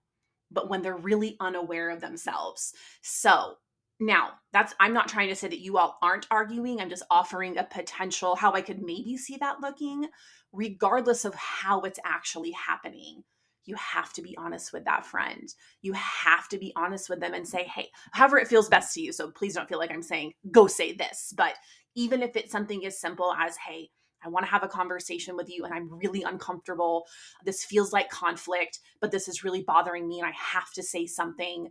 [0.50, 2.72] but when they're really unaware of themselves
[3.02, 3.54] so
[4.00, 7.58] now that's i'm not trying to say that you all aren't arguing i'm just offering
[7.58, 10.06] a potential how i could maybe see that looking
[10.52, 13.22] regardless of how it's actually happening
[13.64, 15.48] you have to be honest with that friend.
[15.82, 19.00] You have to be honest with them and say, hey, however it feels best to
[19.00, 19.12] you.
[19.12, 21.32] So please don't feel like I'm saying, go say this.
[21.36, 21.54] But
[21.94, 23.90] even if it's something as simple as, hey,
[24.24, 27.06] I want to have a conversation with you and I'm really uncomfortable.
[27.44, 31.06] This feels like conflict, but this is really bothering me and I have to say
[31.06, 31.68] something.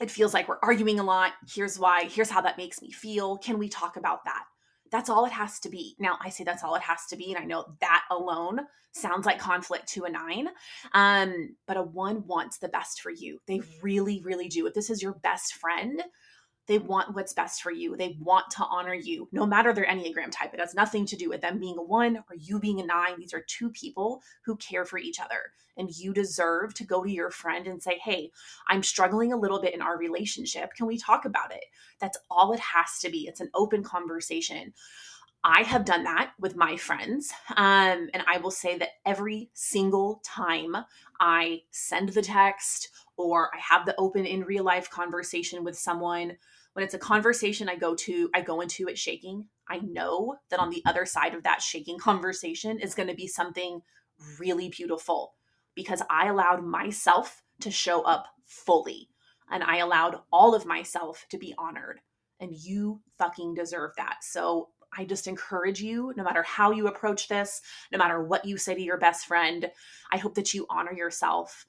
[0.00, 1.32] It feels like we're arguing a lot.
[1.52, 2.04] Here's why.
[2.04, 3.36] Here's how that makes me feel.
[3.38, 4.44] Can we talk about that?
[4.90, 5.94] That's all it has to be.
[5.98, 7.32] Now, I say that's all it has to be.
[7.32, 8.60] And I know that alone
[8.92, 10.48] sounds like conflict to a nine.
[10.94, 13.40] Um, but a one wants the best for you.
[13.46, 14.66] They really, really do.
[14.66, 16.02] If this is your best friend,
[16.70, 17.96] they want what's best for you.
[17.96, 20.54] They want to honor you, no matter their Enneagram type.
[20.54, 23.18] It has nothing to do with them being a one or you being a nine.
[23.18, 25.52] These are two people who care for each other.
[25.76, 28.30] And you deserve to go to your friend and say, Hey,
[28.68, 30.72] I'm struggling a little bit in our relationship.
[30.74, 31.64] Can we talk about it?
[31.98, 33.26] That's all it has to be.
[33.26, 34.72] It's an open conversation.
[35.42, 37.32] I have done that with my friends.
[37.56, 40.76] Um, and I will say that every single time
[41.18, 46.36] I send the text or I have the open in real life conversation with someone,
[46.72, 49.46] when it's a conversation I go to, I go into it shaking.
[49.68, 53.26] I know that on the other side of that shaking conversation is going to be
[53.26, 53.80] something
[54.38, 55.34] really beautiful
[55.74, 59.08] because I allowed myself to show up fully
[59.50, 62.00] and I allowed all of myself to be honored.
[62.38, 64.18] And you fucking deserve that.
[64.22, 67.60] So I just encourage you, no matter how you approach this,
[67.92, 69.70] no matter what you say to your best friend,
[70.12, 71.66] I hope that you honor yourself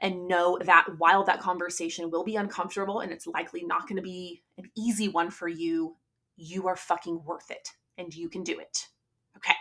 [0.00, 4.02] and know that while that conversation will be uncomfortable and it's likely not going to
[4.02, 5.96] be an easy one for you,
[6.36, 8.88] you are fucking worth it and you can do it.
[9.36, 9.54] Okay.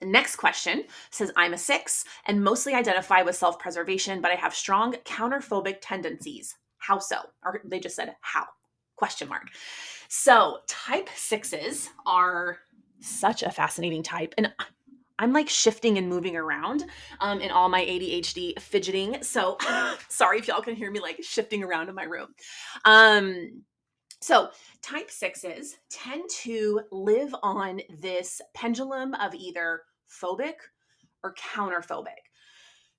[0.00, 4.36] The next question says I'm a six and mostly identify with self preservation, but I
[4.36, 6.56] have strong counterphobic tendencies.
[6.78, 7.16] How so?
[7.44, 8.46] Or they just said how?
[8.94, 9.48] Question mark.
[10.08, 12.58] So type sixes are
[13.00, 14.34] such a fascinating type.
[14.38, 14.52] And
[15.18, 16.84] I'm like shifting and moving around
[17.20, 19.22] um, in all my ADHD fidgeting.
[19.22, 19.58] So
[20.08, 22.28] sorry if y'all can hear me like shifting around in my room.
[22.84, 23.62] Um,
[24.20, 24.50] so
[24.82, 30.54] type sixes tend to live on this pendulum of either phobic
[31.22, 32.06] or counterphobic.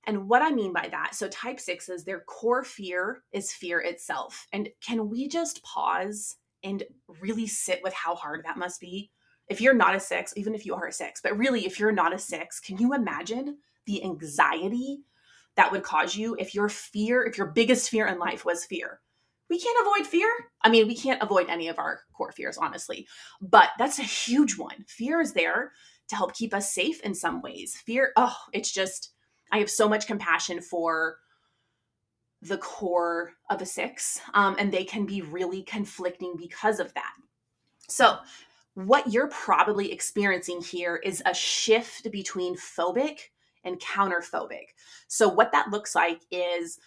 [0.05, 4.47] And what I mean by that, so type sixes, their core fear is fear itself.
[4.53, 6.83] And can we just pause and
[7.21, 9.11] really sit with how hard that must be?
[9.49, 11.91] If you're not a six, even if you are a six, but really, if you're
[11.91, 14.99] not a six, can you imagine the anxiety
[15.55, 19.01] that would cause you if your fear, if your biggest fear in life was fear?
[19.49, 20.29] We can't avoid fear.
[20.61, 23.07] I mean, we can't avoid any of our core fears, honestly,
[23.41, 24.85] but that's a huge one.
[24.87, 25.71] Fear is there
[26.09, 27.75] to help keep us safe in some ways.
[27.85, 29.11] Fear, oh, it's just,
[29.51, 31.17] I have so much compassion for
[32.43, 37.11] the core of a six, um, and they can be really conflicting because of that.
[37.89, 38.17] So,
[38.85, 43.19] what you're probably experiencing here is a shift between phobic
[43.65, 44.67] and counterphobic.
[45.07, 46.79] So, what that looks like is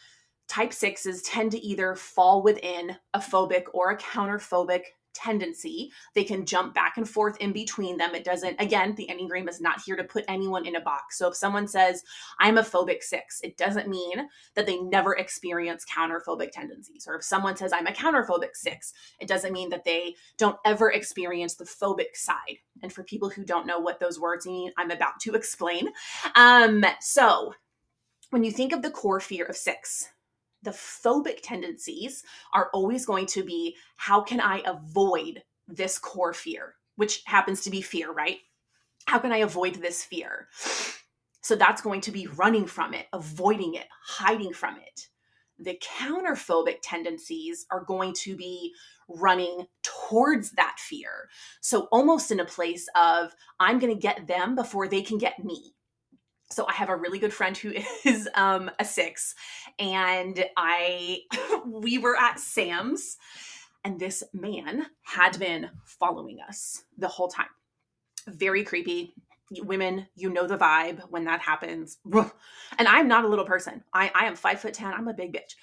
[0.48, 4.82] type sixes tend to either fall within a phobic or a counterphobic
[5.14, 5.92] tendency.
[6.14, 8.14] They can jump back and forth in between them.
[8.14, 11.18] It doesn't, again, the Enneagram is not here to put anyone in a box.
[11.18, 12.02] So if someone says,
[12.38, 17.06] I'm a phobic six, it doesn't mean that they never experience counterphobic tendencies.
[17.06, 20.92] Or if someone says, I'm a counterphobic six, it doesn't mean that they don't ever
[20.92, 22.58] experience the phobic side.
[22.82, 25.88] And for people who don't know what those words mean, I'm about to explain.
[26.34, 27.54] Um, so
[28.30, 30.08] when you think of the core fear of six,
[30.62, 32.22] the phobic tendencies
[32.54, 37.70] are always going to be how can I avoid this core fear, which happens to
[37.70, 38.38] be fear, right?
[39.06, 40.48] How can I avoid this fear?
[41.40, 45.08] So that's going to be running from it, avoiding it, hiding from it.
[45.58, 48.72] The counterphobic tendencies are going to be
[49.08, 51.28] running towards that fear.
[51.60, 55.44] So almost in a place of, I'm going to get them before they can get
[55.44, 55.74] me
[56.52, 57.72] so I have a really good friend who
[58.04, 59.34] is um, a six,
[59.78, 61.20] and I
[61.66, 63.16] we were at Sam's,
[63.84, 67.46] and this man had been following us the whole time.
[68.28, 69.14] Very creepy.
[69.58, 71.98] Women, you know the vibe when that happens.
[72.78, 73.84] And I'm not a little person.
[73.92, 74.94] I, I am five foot ten.
[74.94, 75.56] I'm a big bitch.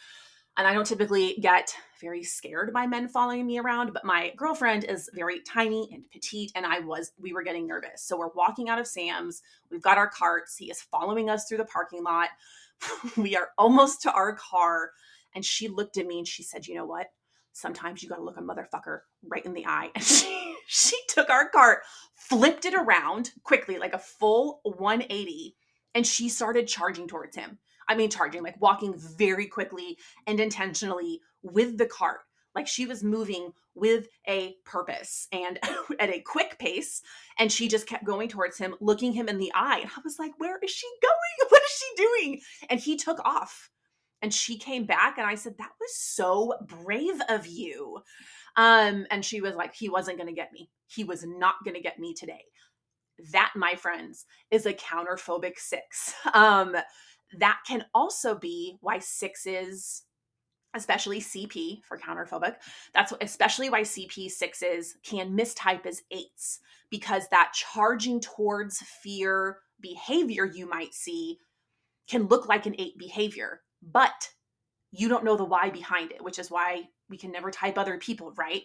[0.58, 4.84] And I don't typically get very scared by men following me around, but my girlfriend
[4.84, 8.04] is very tiny and petite, and I was, we were getting nervous.
[8.04, 9.42] So we're walking out of Sam's.
[9.70, 10.58] We've got our carts.
[10.58, 12.30] He is following us through the parking lot.
[13.18, 14.92] we are almost to our car.
[15.36, 17.08] And she looked at me and she said, You know what?
[17.54, 19.92] Sometimes you got to look a motherfucker right in the eye.
[19.96, 21.80] And she, she took our cart,
[22.14, 25.56] flipped it around quickly, like a full 180,
[25.96, 27.58] and she started charging towards him.
[27.90, 32.20] I mean, charging, like walking very quickly and intentionally with the cart.
[32.56, 35.60] Like she was moving with a purpose and
[36.00, 37.02] at a quick pace.
[37.38, 39.80] And she just kept going towards him, looking him in the eye.
[39.82, 41.50] And I was like, where is she going?
[41.50, 42.42] What is she doing?
[42.70, 43.70] And he took off.
[44.22, 48.00] And she came back and I said, that was so brave of you.
[48.56, 50.70] Um, and she was like, he wasn't going to get me.
[50.88, 52.44] He was not going to get me today.
[53.32, 56.14] That, my friends, is a counterphobic six.
[56.34, 56.76] Um,
[57.38, 60.04] that can also be why sixes
[60.76, 62.56] especially CP for counterphobic.
[62.94, 66.60] That's especially why CP sixes can mistype as eights
[66.92, 71.40] because that charging towards fear behavior you might see
[72.08, 74.30] can look like an eight behavior, but
[74.92, 77.98] you don't know the why behind it, which is why we can never type other
[77.98, 78.64] people, right?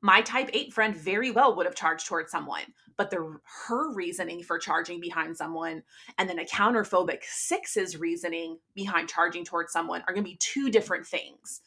[0.00, 2.64] My type 8 friend very well would have charged towards someone
[2.96, 5.82] but the her reasoning for charging behind someone
[6.18, 10.70] and then a counterphobic six's reasoning behind charging towards someone are going to be two
[10.70, 11.60] different things.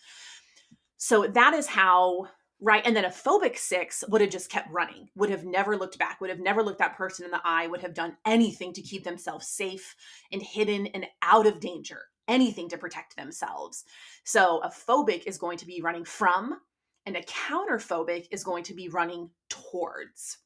[0.98, 2.28] So that is how
[2.62, 5.98] right and then a phobic six would have just kept running would have never looked
[5.98, 8.82] back would have never looked that person in the eye would have done anything to
[8.82, 9.96] keep themselves safe
[10.34, 13.86] and hidden and out of danger anything to protect themselves.
[14.24, 16.60] So a phobic is going to be running from
[17.06, 20.38] and a counterphobic is going to be running towards.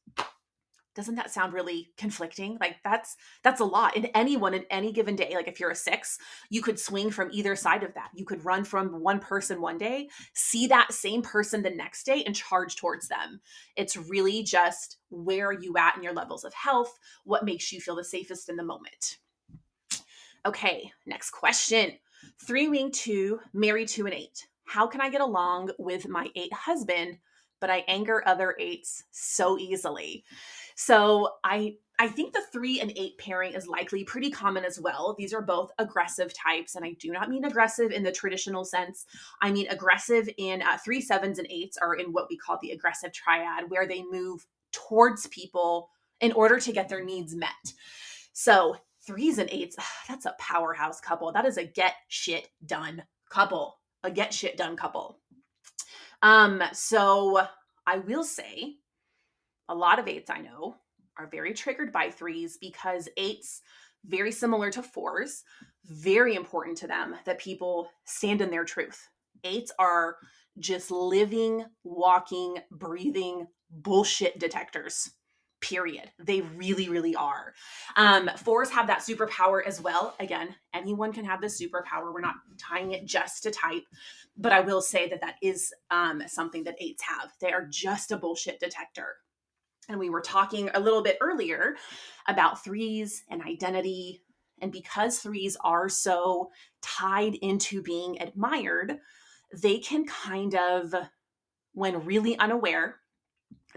[0.96, 2.58] Doesn't that sound really conflicting?
[2.60, 5.32] Like that's that's a lot in anyone in any given day.
[5.34, 8.12] Like if you're a six you could swing from either side of that.
[8.14, 12.24] You could run from one person one day see that same person the next day
[12.26, 13.42] and charge towards them.
[13.76, 17.00] It's really just where are you at in your levels of health?
[17.24, 19.18] What makes you feel the safest in the moment?
[20.46, 21.94] Okay next question.
[22.46, 26.54] Three wing two married to an eight how can I get along with my eight
[26.54, 27.18] husband,
[27.60, 30.24] but I anger other eights so easily?
[30.76, 35.16] So I I think the three and eight pairing is likely pretty common as well.
[35.18, 39.06] These are both aggressive types, and I do not mean aggressive in the traditional sense.
[39.42, 42.72] I mean aggressive in uh, three, sevens, and eights are in what we call the
[42.72, 45.90] aggressive triad, where they move towards people
[46.20, 47.74] in order to get their needs met.
[48.34, 49.76] So threes and eights,
[50.08, 51.32] that's a powerhouse couple.
[51.32, 55.20] That is a get shit done couple a get shit done couple.
[56.22, 57.46] Um, so
[57.86, 58.76] I will say
[59.70, 60.76] a lot of eights I know
[61.18, 63.62] are very triggered by threes because eights,
[64.06, 65.44] very similar to fours,
[65.86, 69.08] very important to them that people stand in their truth.
[69.44, 70.18] Eights are
[70.60, 75.12] just living, walking, breathing bullshit detectors
[75.64, 76.12] period.
[76.20, 77.54] They really, really are.
[77.96, 80.14] Um, fours have that superpower as well.
[80.20, 82.14] Again, anyone can have this superpower.
[82.14, 83.84] We're not tying it just to type,
[84.38, 87.32] but I will say that that is um, something that eights have.
[87.40, 89.16] They are just a bullshit detector.
[89.88, 91.76] And we were talking a little bit earlier
[92.28, 94.22] about threes and identity.
[94.62, 96.52] And because threes are so
[96.82, 98.98] tied into being admired,
[99.62, 100.94] they can kind of,
[101.74, 102.98] when really unaware,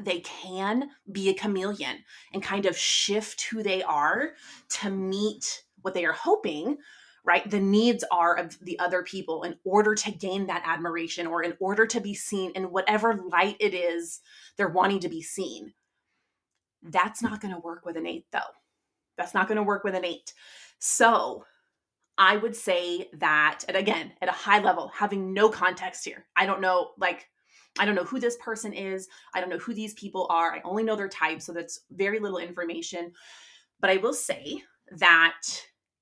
[0.00, 1.98] they can be a chameleon
[2.32, 4.32] and kind of shift who they are
[4.68, 6.78] to meet what they are hoping
[7.26, 7.50] right?
[7.50, 11.54] The needs are of the other people in order to gain that admiration or in
[11.58, 14.20] order to be seen in whatever light it is
[14.56, 15.74] they're wanting to be seen.
[16.82, 18.38] That's not going to work with an eight though.
[19.18, 20.32] That's not going to work with an eight.
[20.78, 21.44] So
[22.18, 26.46] i would say that and again at a high level having no context here i
[26.46, 27.28] don't know like
[27.78, 29.08] I don't know who this person is.
[29.34, 30.54] I don't know who these people are.
[30.54, 31.42] I only know their type.
[31.42, 33.12] So that's very little information.
[33.80, 34.62] But I will say
[34.98, 35.42] that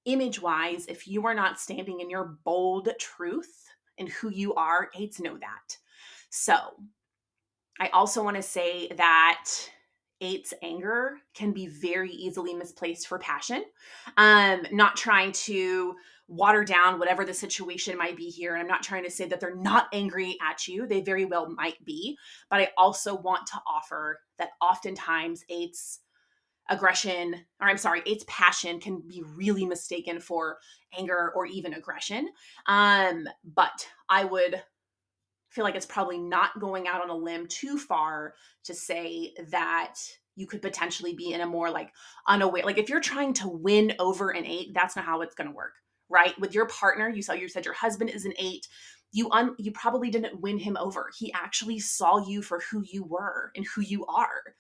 [0.05, 3.65] image wise, if you are not standing in your bold truth
[3.99, 5.77] and who you are, eights know that.
[6.31, 6.55] So
[7.81, 9.47] I also want to say that
[10.21, 13.65] eight's anger can be very easily misplaced for passion.
[14.17, 15.95] Um, not trying to
[16.27, 18.55] water down whatever the situation might be here.
[18.55, 20.87] And I'm not trying to say that they're not angry at you.
[20.87, 22.17] They very well might be.
[22.51, 26.01] But I also want to offer that oftentimes eight's
[26.71, 30.59] aggression, or I'm sorry, eight's passion can be really mistaken for
[30.97, 32.29] anger or even aggression.
[32.67, 34.63] Um, but I would
[35.51, 39.95] feel like it's probably not going out on a limb too far to say that
[40.37, 41.93] you could potentially be in a more like
[42.27, 45.49] unaware like if you're trying to win over an eight that's not how it's going
[45.49, 45.75] to work
[46.15, 48.69] right with your partner you saw you said your husband is an eight
[49.15, 51.09] you un- you probably didn't win him over.
[51.17, 54.57] He actually saw you for who you were and who you are.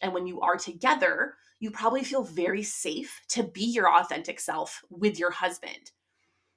[0.00, 4.82] And when you are together, you probably feel very safe to be your authentic self
[4.88, 5.92] with your husband.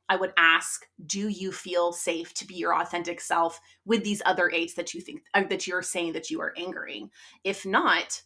[0.07, 4.49] I would ask, do you feel safe to be your authentic self with these other
[4.49, 7.09] eights that you think uh, that you're saying that you are angering?
[7.43, 8.21] If not,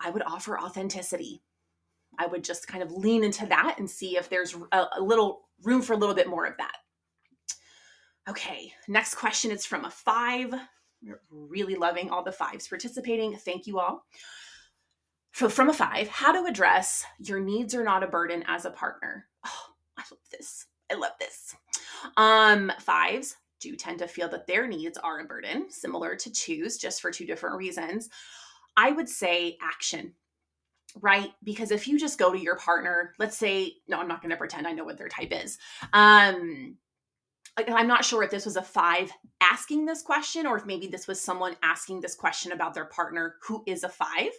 [0.00, 1.42] I would offer authenticity.
[2.18, 5.45] I would just kind of lean into that and see if there's a, a little
[5.62, 6.76] room for a little bit more of that.
[8.28, 10.52] Okay, next question is from a five.
[11.02, 13.36] We're really loving all the fives participating.
[13.36, 14.04] Thank you all.
[15.32, 18.70] So, from a five, how to address your needs are not a burden as a
[18.70, 19.26] partner.
[19.46, 19.66] Oh,
[19.98, 20.66] I love this.
[20.90, 21.54] I love this.
[22.16, 26.78] Um, fives do tend to feel that their needs are a burden, similar to twos,
[26.78, 28.08] just for two different reasons.
[28.76, 30.14] I would say action,
[31.00, 31.30] right?
[31.44, 34.36] Because if you just go to your partner, let's say, no, I'm not going to
[34.36, 35.58] pretend I know what their type is.
[35.92, 36.76] Um,
[37.56, 41.06] I'm not sure if this was a five asking this question or if maybe this
[41.06, 44.30] was someone asking this question about their partner who is a five.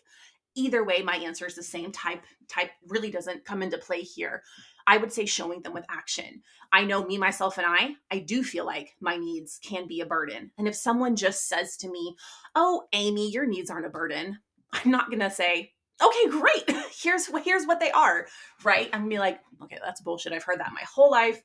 [0.56, 2.24] Either way, my answer is the same type.
[2.48, 4.44] Type really doesn't come into play here.
[4.88, 6.42] I would say showing them with action.
[6.72, 10.06] I know me, myself, and I, I do feel like my needs can be a
[10.06, 10.52] burden.
[10.58, 12.16] And if someone just says to me,
[12.56, 14.40] Oh, Amy, your needs aren't a burden,
[14.72, 16.70] I'm not going to say, okay great.
[17.02, 18.28] Here's here's what they are
[18.64, 18.90] right?
[18.92, 20.34] I'm gonna be like okay that's bullshit.
[20.34, 21.42] I've heard that my whole life.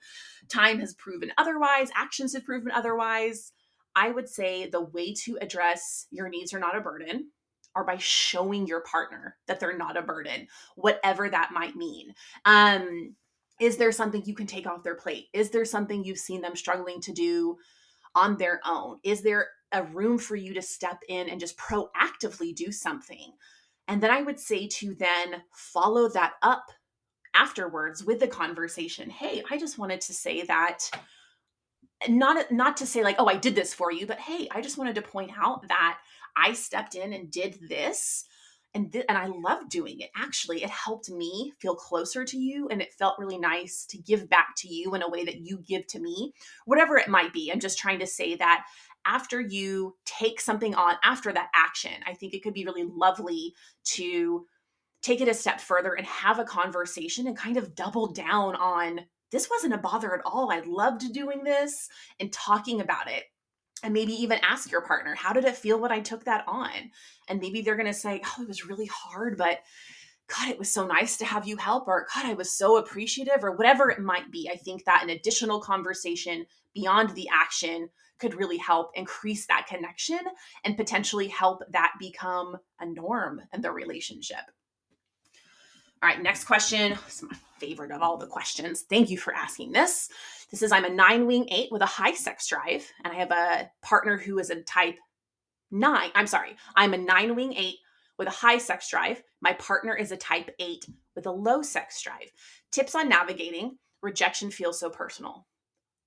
[0.49, 1.91] Time has proven otherwise.
[1.95, 3.53] Actions have proven otherwise.
[3.95, 7.31] I would say the way to address your needs are not a burden
[7.75, 10.47] are by showing your partner that they're not a burden
[10.77, 12.15] whatever that might mean.
[12.45, 13.15] Um
[13.61, 15.27] is there something you can take off their plate?
[15.33, 17.59] Is there something you've seen them struggling to do
[18.15, 18.99] on their own?
[19.05, 23.33] Is there a room for you to step in and just proactively do something
[23.93, 26.65] and then I would say to then follow that up
[27.35, 29.11] afterwards with the conversation.
[29.11, 30.91] Hey, I just wanted to say that
[32.09, 34.79] not not to say like, "Oh, I did this for you," but hey, I just
[34.79, 35.99] wanted to point out that
[36.35, 38.25] I stepped in and did this
[38.73, 40.09] and th- and I love doing it.
[40.17, 44.31] Actually, it helped me feel closer to you and it felt really nice to give
[44.31, 46.33] back to you in a way that you give to me.
[46.65, 47.53] Whatever it might be.
[47.53, 48.65] I'm just trying to say that
[49.07, 53.55] after you take something on after that action, I think it could be really lovely
[53.85, 54.47] to
[55.03, 59.01] take it a step further and have a conversation and kind of double down on
[59.33, 60.53] this wasn't a bother at all.
[60.53, 61.89] I loved doing this
[62.21, 63.25] and talking about it.
[63.83, 66.71] And maybe even ask your partner, how did it feel when I took that on?
[67.29, 69.59] And maybe they're going to say, oh, it was really hard, but
[70.29, 73.43] God, it was so nice to have you help, or God, I was so appreciative,
[73.43, 74.49] or whatever it might be.
[74.53, 77.89] I think that an additional conversation beyond the action
[78.23, 80.21] could really help increase that connection
[80.65, 84.39] and potentially help that become a norm in the relationship.
[86.03, 86.93] All right, next question.
[87.07, 88.83] Is my favorite of all the questions.
[88.83, 90.09] Thank you for asking this.
[90.51, 93.31] This is I'm a nine wing eight with a high sex drive, and I have
[93.33, 94.97] a partner who is a type
[95.71, 96.11] nine.
[96.15, 97.77] I'm sorry, I'm a nine wing eight
[98.19, 99.23] with a high sex drive.
[99.41, 102.33] My partner is a type eight with a low sex drive.
[102.71, 105.47] Tips on navigating rejection feels so personal.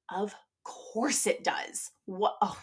[0.09, 0.35] Of
[0.65, 1.91] course it does.
[2.05, 2.57] What oh,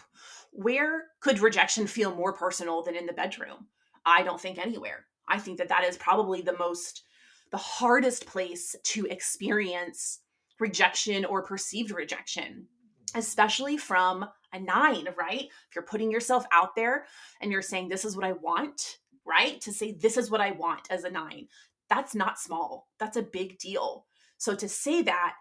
[0.51, 3.67] where could rejection feel more personal than in the bedroom?
[4.05, 5.05] I don't think anywhere.
[5.27, 7.03] I think that that is probably the most
[7.51, 10.19] the hardest place to experience
[10.59, 12.67] rejection or perceived rejection,
[13.15, 15.43] especially from a 9, right?
[15.43, 17.05] If you're putting yourself out there
[17.41, 19.61] and you're saying this is what I want, right?
[19.61, 21.47] To say this is what I want as a 9.
[21.89, 22.87] That's not small.
[22.99, 24.05] That's a big deal.
[24.37, 25.35] So to say that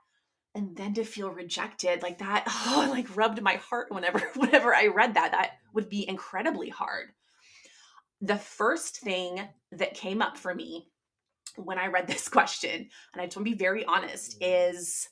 [0.54, 4.86] and then to feel rejected like that oh like rubbed my heart whenever whenever i
[4.86, 7.08] read that that would be incredibly hard.
[8.20, 9.40] The first thing
[9.72, 10.88] that came up for me
[11.56, 15.08] when i read this question and i just want to be very honest is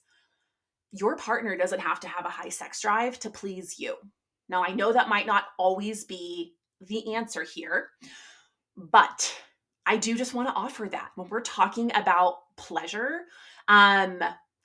[0.92, 3.94] your partner doesn't have to have a high sex drive to please you.
[4.48, 7.88] Now i know that might not always be the answer here
[8.76, 9.34] but
[9.86, 11.10] i do just want to offer that.
[11.14, 13.22] When we're talking about pleasure
[13.68, 14.20] um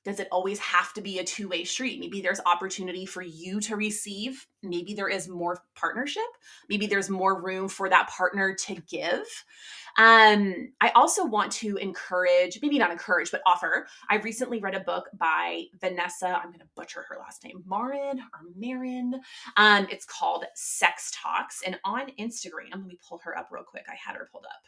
[0.05, 1.99] does it always have to be a two way street?
[1.99, 4.47] Maybe there's opportunity for you to receive.
[4.61, 6.23] Maybe there is more partnership.
[6.69, 9.25] Maybe there's more room for that partner to give.
[9.97, 13.87] Um, I also want to encourage, maybe not encourage, but offer.
[14.09, 16.27] I recently read a book by Vanessa.
[16.27, 19.19] I'm going to butcher her last name, Marin or Marin.
[19.57, 21.63] Um, it's called Sex Talks.
[21.65, 23.85] And on Instagram, let me pull her up real quick.
[23.89, 24.61] I had her pulled up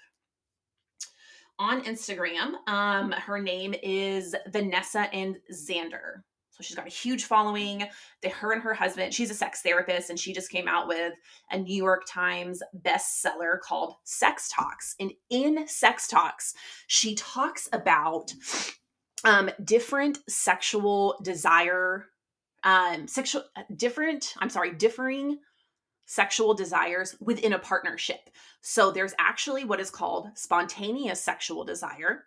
[1.60, 2.54] on Instagram.
[2.68, 6.22] Um, her name is Vanessa and Xander.
[6.52, 7.88] So she's got a huge following.
[8.24, 11.14] They, her and her husband, she's a sex therapist, and she just came out with
[11.52, 14.96] a New York Times bestseller called Sex Talks.
[15.00, 16.56] And in Sex Talks,
[16.88, 18.34] she talks about
[19.24, 22.08] um, different sexual desire
[22.64, 23.44] um, sexual
[23.76, 24.34] different.
[24.40, 25.38] I'm sorry, differing
[26.08, 28.30] sexual desires within a partnership.
[28.62, 32.26] So there's actually what is called spontaneous sexual desire,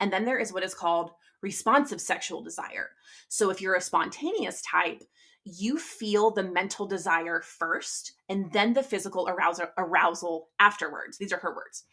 [0.00, 2.88] and then there is what is called responsive sexual desire.
[3.28, 5.02] So if you're a spontaneous type,
[5.44, 11.16] you feel the mental desire first and then the physical arousal, arousal afterwards.
[11.18, 11.84] These are her words.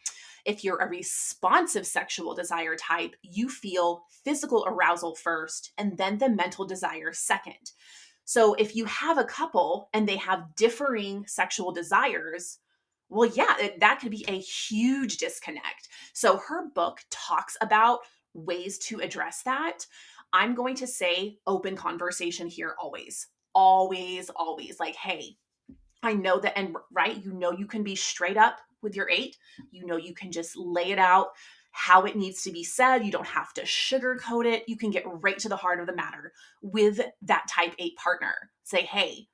[0.44, 6.28] If you're a responsive sexual desire type, you feel physical arousal first and then the
[6.28, 7.72] mental desire second.
[8.26, 12.58] So if you have a couple and they have differing sexual desires,
[13.08, 15.88] well, yeah, that could be a huge disconnect.
[16.12, 18.00] So her book talks about
[18.34, 19.86] ways to address that.
[20.34, 25.34] I'm going to say open conversation here always always, always like, hey,
[26.02, 29.36] I know that, and right, you know, you can be straight up with your eight.
[29.70, 31.28] You know, you can just lay it out
[31.76, 33.04] how it needs to be said.
[33.04, 34.64] You don't have to sugarcoat it.
[34.66, 38.50] You can get right to the heart of the matter with that type eight partner.
[38.62, 39.28] Say, hey,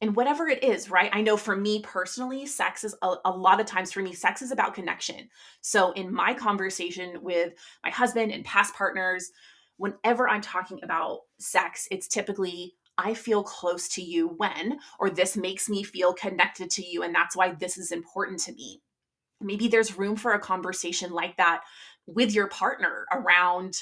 [0.00, 1.10] and whatever it is, right?
[1.12, 4.40] I know for me personally, sex is a, a, lot of times for me, sex
[4.40, 5.28] is about connection.
[5.60, 7.52] So in my conversation with
[7.84, 9.30] my husband and past partners,
[9.76, 15.36] whenever I'm talking about sex, it's typically I feel close to you when, or this
[15.36, 17.02] makes me feel connected to you.
[17.02, 18.80] And that's why this is important to me.
[19.40, 21.62] Maybe there's room for a conversation like that
[22.06, 23.74] with your partner around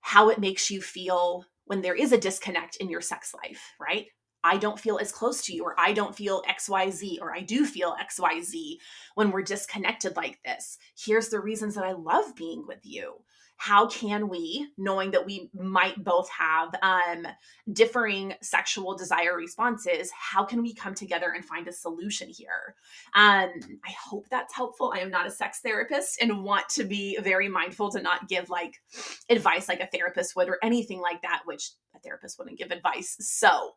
[0.00, 4.06] how it makes you feel when there is a disconnect in your sex life, right?
[4.42, 7.66] I don't feel as close to you, or I don't feel XYZ, or I do
[7.66, 8.76] feel XYZ
[9.14, 10.78] when we're disconnected like this.
[10.98, 13.16] Here's the reasons that I love being with you
[13.60, 17.26] how can we knowing that we might both have um,
[17.74, 22.74] differing sexual desire responses how can we come together and find a solution here?
[23.14, 23.50] Um,
[23.84, 24.94] i hope that's helpful.
[24.96, 28.48] I am not a sex therapist and want to be very mindful to not give
[28.48, 28.80] like
[29.28, 33.14] advice like a therapist would or anything like that which a therapist wouldn't give advice.
[33.20, 33.72] So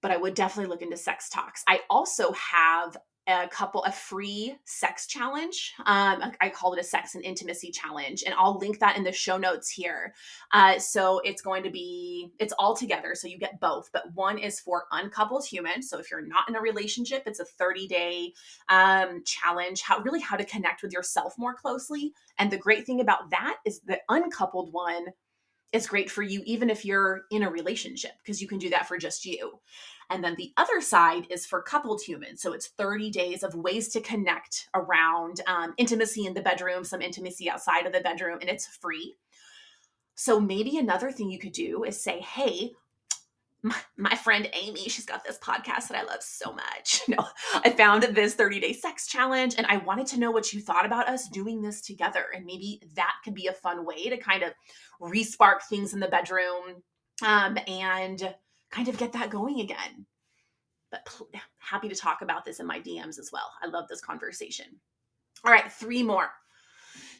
[0.00, 1.62] but I would definitely look into sex talks.
[1.68, 7.14] I also have a couple a free sex challenge um, i call it a sex
[7.14, 10.14] and intimacy challenge and i'll link that in the show notes here.
[10.52, 14.38] Uh, so it's going to be it's all together so you get both but one
[14.38, 18.32] is for uncoupled humans so if you're not in a relationship it's a 30 day
[18.68, 23.00] um, challenge how really how to connect with yourself more closely and the great thing
[23.00, 25.06] about that is the uncoupled one
[25.72, 28.86] is great for you even if you're in a relationship because you can do that
[28.86, 29.60] for just you
[30.10, 32.42] and then the other side is for coupled humans.
[32.42, 37.00] So it's 30 days of ways to connect around um, intimacy in the bedroom, some
[37.00, 39.14] intimacy outside of the bedroom, and it's free.
[40.16, 42.72] So maybe another thing you could do is say, hey,
[43.62, 47.02] my, my, friend Amy, she's got this podcast that I love so much.
[47.08, 50.60] No, I found this 30 day sex challenge and I wanted to know what you
[50.60, 52.26] thought about us doing this together.
[52.34, 54.52] And maybe that could be a fun way to kind of
[55.00, 56.82] respark things in the bedroom
[57.24, 58.34] um, and
[58.70, 60.06] kind of get that going again.
[60.90, 63.50] But pl- happy to talk about this in my DMs as well.
[63.62, 64.66] I love this conversation.
[65.44, 66.30] All right, three more.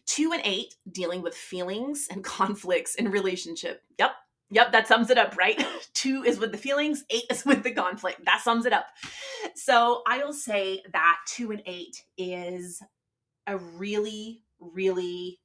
[0.07, 3.82] Two and eight, dealing with feelings and conflicts in relationship.
[3.99, 4.12] Yep,
[4.51, 5.64] Yep, that sums it up, right?
[5.94, 8.24] Two is with the feelings, eight is with the conflict.
[8.24, 8.86] That sums it up.
[9.55, 12.82] So I will say that two and eight is
[13.46, 15.40] a really, really,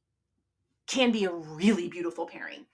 [0.87, 2.65] can be a really beautiful pairing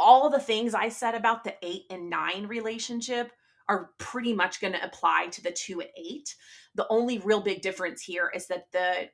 [0.00, 3.30] all the things I said about the eight and nine relationship
[3.68, 6.34] are pretty much going to apply to the two and eight.
[6.74, 9.10] The only real big difference here is that the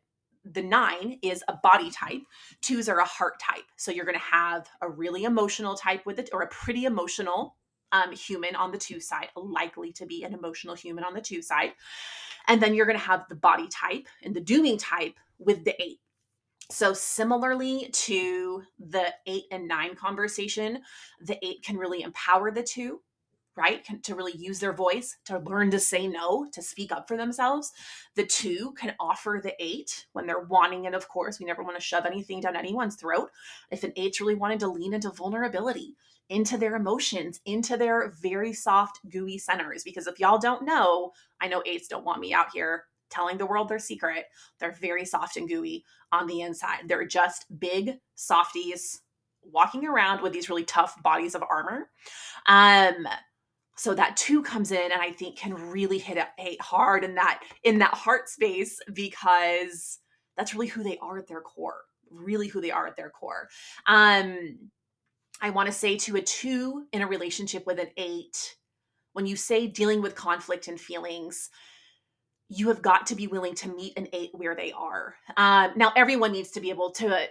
[0.52, 2.22] the nine is a body type
[2.60, 3.64] twos are a heart type.
[3.76, 7.56] So you're going to have a really emotional type with it or a pretty emotional
[7.92, 11.42] um, human on the two side likely to be an emotional human on the two
[11.42, 11.72] side.
[12.48, 15.80] And then you're going to have the body type and the dooming type with the
[15.82, 16.00] eight.
[16.68, 20.80] So, similarly to the eight and nine conversation,
[21.20, 23.02] the eight can really empower the two,
[23.56, 23.84] right?
[23.84, 27.16] Can, to really use their voice, to learn to say no, to speak up for
[27.16, 27.72] themselves.
[28.14, 31.40] The two can offer the eight when they're wanting it, of course.
[31.40, 33.30] We never want to shove anything down anyone's throat.
[33.70, 35.96] If an eight's really wanted to lean into vulnerability,
[36.28, 39.82] into their emotions, into their very soft, gooey centers.
[39.84, 43.46] Because if y'all don't know, I know eights don't want me out here telling the
[43.46, 44.24] world their secret.
[44.58, 46.88] They're very soft and gooey on the inside.
[46.88, 49.00] They're just big softies
[49.44, 51.88] walking around with these really tough bodies of armor.
[52.48, 53.06] Um,
[53.76, 57.42] so that two comes in and I think can really hit it hard in that
[57.62, 59.98] in that heart space because
[60.36, 61.82] that's really who they are at their core.
[62.10, 63.48] Really who they are at their core.
[63.86, 64.70] Um,
[65.40, 68.56] I want to say to a two in a relationship with an eight,
[69.12, 71.50] when you say dealing with conflict and feelings,
[72.48, 75.14] you have got to be willing to meet an eight where they are.
[75.36, 77.26] Um, now, everyone needs to be able to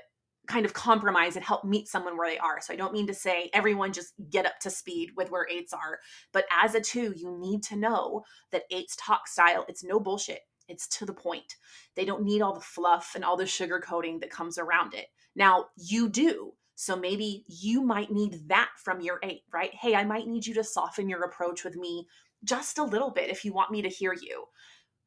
[0.48, 2.62] kind of compromise and help meet someone where they are.
[2.62, 5.74] So I don't mean to say everyone just get up to speed with where eights
[5.74, 6.00] are,
[6.32, 10.41] but as a two, you need to know that eights talk style, it's no bullshit.
[10.68, 11.56] It's to the point.
[11.96, 15.08] They don't need all the fluff and all the sugar coating that comes around it.
[15.36, 16.54] Now, you do.
[16.76, 19.74] So maybe you might need that from your eight, right?
[19.74, 22.08] Hey, I might need you to soften your approach with me
[22.43, 24.46] just a little bit if you want me to hear you.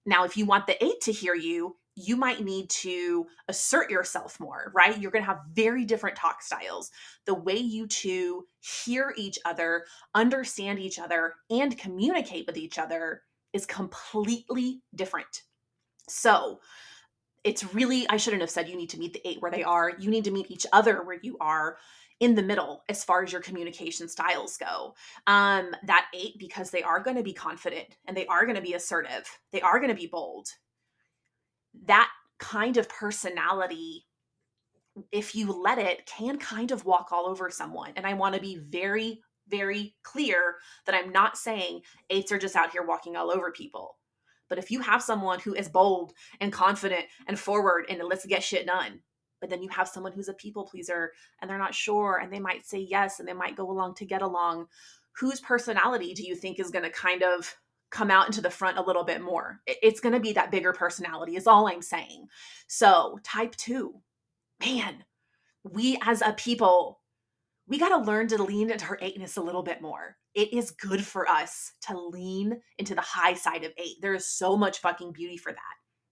[0.07, 4.39] Now, if you want the eight to hear you, you might need to assert yourself
[4.41, 4.99] more, right?
[4.99, 6.91] You're going to have very different talk styles.
[7.27, 9.85] The way you two hear each other,
[10.15, 13.23] understand each other, and communicate with each other
[13.53, 15.43] is completely different.
[16.09, 16.61] So,
[17.45, 19.93] it's really, I shouldn't have said you need to meet the eight where they are.
[19.99, 21.79] You need to meet each other where you are
[22.21, 24.95] in the middle as far as your communication styles go.
[25.27, 28.63] Um, that eight, because they are going to be confident and they are going to
[28.63, 30.49] be assertive, they are going to be bold.
[31.87, 34.07] That kind of personality,
[35.13, 37.93] if you let it, can kind of walk all over someone.
[37.97, 40.57] And I want to be very, very clear
[40.87, 43.97] that I'm not saying eights are just out here walking all over people.
[44.49, 48.43] But if you have someone who is bold and confident and forward and let's get
[48.43, 49.01] shit done,
[49.41, 52.41] but then you have someone who's a people pleaser and they're not sure and they
[52.41, 54.67] might say yes and they might go along to get along,
[55.13, 57.55] whose personality do you think is going to kind of
[57.91, 59.61] come out into the front a little bit more?
[59.67, 62.27] It's going to be that bigger personality, is all I'm saying.
[62.67, 63.95] So, type two,
[64.61, 65.05] man,
[65.65, 67.01] we as a people,
[67.67, 70.71] we got to learn to lean into our eightness a little bit more it is
[70.71, 73.97] good for us to lean into the high side of eight.
[74.01, 75.59] There is so much fucking beauty for that.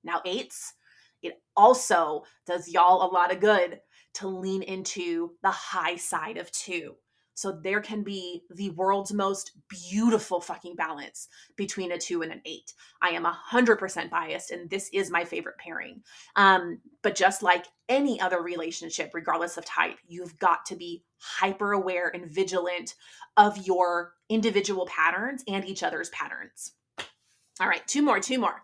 [0.02, 0.72] Now, eights,
[1.22, 3.78] it also does y'all a lot of good
[4.14, 6.96] to lean into the high side of two.
[7.36, 12.40] So there can be the world's most beautiful fucking balance between a two and an
[12.46, 12.72] eight.
[13.02, 16.02] I am 100% biased, and this is my favorite pairing.
[16.34, 21.72] Um, but just like any other relationship, regardless of type, you've got to be hyper
[21.72, 22.94] aware and vigilant
[23.36, 26.72] of your individual patterns and each other's patterns.
[27.60, 28.62] All right, two more, two more.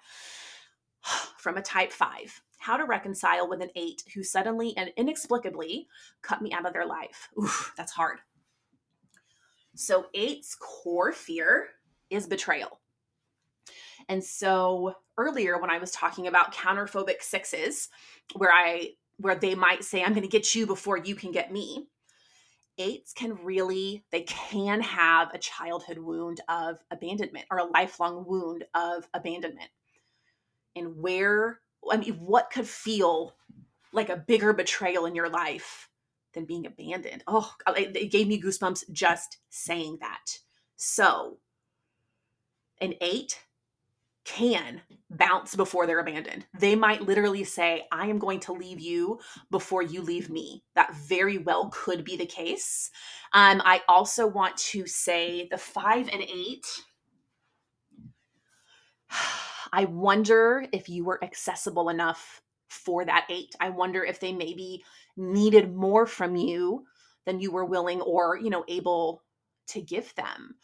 [1.37, 5.89] From a type five how to reconcile with an eight who suddenly and inexplicably
[6.23, 7.29] cut me out of their life.
[7.37, 8.21] Oof, that's hard.
[9.75, 11.69] So, eight's core fear
[12.11, 12.81] is betrayal.
[14.09, 17.89] And so, earlier when I was talking about counterphobic sixes,
[18.37, 21.53] where I where they might say, I'm going to get you before you can get
[21.53, 21.87] me.
[22.79, 28.65] Eights can really, they can have a childhood wound of abandonment or a lifelong wound
[28.75, 29.71] of abandonment.
[30.75, 33.35] And where, I mean, what could feel
[33.93, 35.89] like a bigger betrayal in your life
[36.35, 37.23] than being abandoned.
[37.27, 40.39] Oh, it gave me goosebumps just saying that.
[40.77, 41.39] So,
[42.81, 43.39] an eight
[44.25, 44.81] can
[45.11, 46.47] bounce before they're abandoned.
[46.59, 49.19] They might literally say, I am going to leave you
[49.51, 50.63] before you leave me.
[50.75, 52.91] That very well could be the case.
[53.33, 56.67] Um, I also want to say the five and eight.
[59.73, 63.55] I wonder if you were accessible enough for that eight.
[63.61, 64.85] I wonder if they maybe
[65.17, 66.85] needed more from you
[67.27, 69.23] than you were willing or, you know, able
[69.69, 70.55] to give them.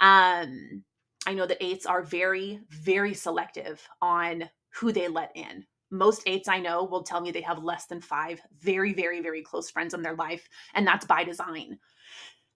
[0.00, 0.82] Um,
[1.26, 5.64] I know that eights are very, very selective on who they let in.
[5.90, 9.42] Most eights I know will tell me they have less than five very, very, very
[9.42, 11.78] close friends in their life, and that's by design.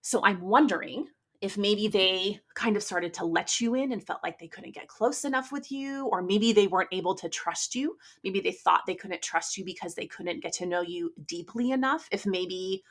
[0.01, 1.07] So I'm wondering
[1.43, 4.73] if maybe they kind of started to let you in and felt like they couldn't
[4.73, 7.97] get close enough with you, or maybe they weren't able to trust you.
[8.23, 11.71] Maybe they thought they couldn't trust you because they couldn't get to know you deeply
[11.71, 12.07] enough.
[12.13, 12.85] If maybe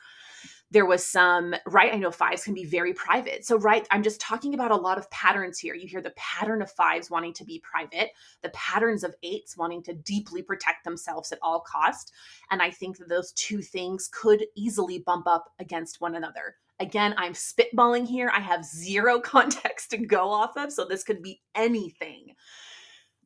[0.69, 1.95] there was some, right?
[1.95, 3.43] I know fives can be very private.
[3.43, 5.73] So, right, I'm just talking about a lot of patterns here.
[5.73, 8.11] You hear the pattern of fives wanting to be private,
[8.43, 12.11] the patterns of eights wanting to deeply protect themselves at all cost.
[12.51, 16.57] And I think that those two things could easily bump up against one another.
[16.83, 18.29] Again, I'm spitballing here.
[18.35, 22.35] I have zero context to go off of, so this could be anything.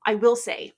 [0.06, 0.74] I will say,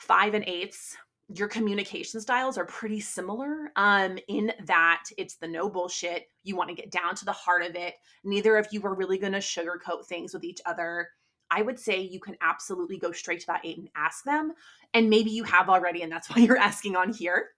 [0.00, 0.96] five and eights,
[1.32, 6.26] your communication styles are pretty similar um, in that it's the no bullshit.
[6.42, 7.94] You want to get down to the heart of it.
[8.24, 11.08] Neither of you are really going to sugarcoat things with each other.
[11.52, 14.54] I would say you can absolutely go straight to that eight and ask them.
[14.92, 17.50] And maybe you have already, and that's why you're asking on here.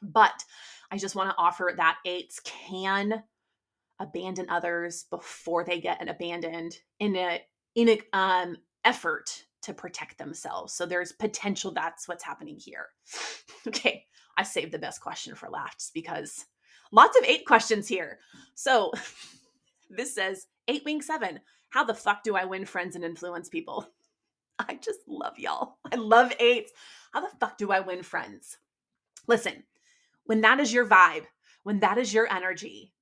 [0.00, 0.42] But
[0.90, 3.22] I just want to offer that eights can
[3.98, 7.40] abandon others before they get abandoned in a
[7.74, 10.72] in a um, effort to protect themselves.
[10.72, 12.86] So there's potential that's what's happening here.
[13.68, 14.04] okay,
[14.36, 16.46] I saved the best question for last because
[16.92, 18.18] lots of eight questions here.
[18.54, 18.92] So
[19.90, 21.40] this says eight wing seven.
[21.70, 23.88] How the fuck do I win friends and influence people?
[24.58, 25.78] I just love y'all.
[25.92, 26.72] I love eights.
[27.12, 28.56] How the fuck do I win friends?
[29.26, 29.64] Listen,
[30.24, 31.24] when that is your vibe,
[31.64, 32.92] when that is your energy,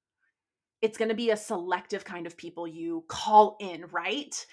[0.85, 4.47] it's going to be a selective kind of people you call in, right?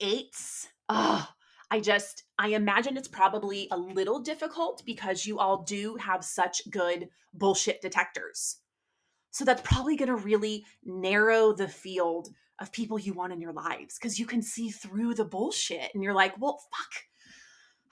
[0.00, 1.28] Eights, oh,
[1.72, 6.70] I just, I imagine it's probably a little difficult because you all do have such
[6.70, 8.58] good bullshit detectors.
[9.32, 12.28] So that's probably going to really narrow the field
[12.60, 16.04] of people you want in your lives because you can see through the bullshit and
[16.04, 16.92] you're like, well, fuck.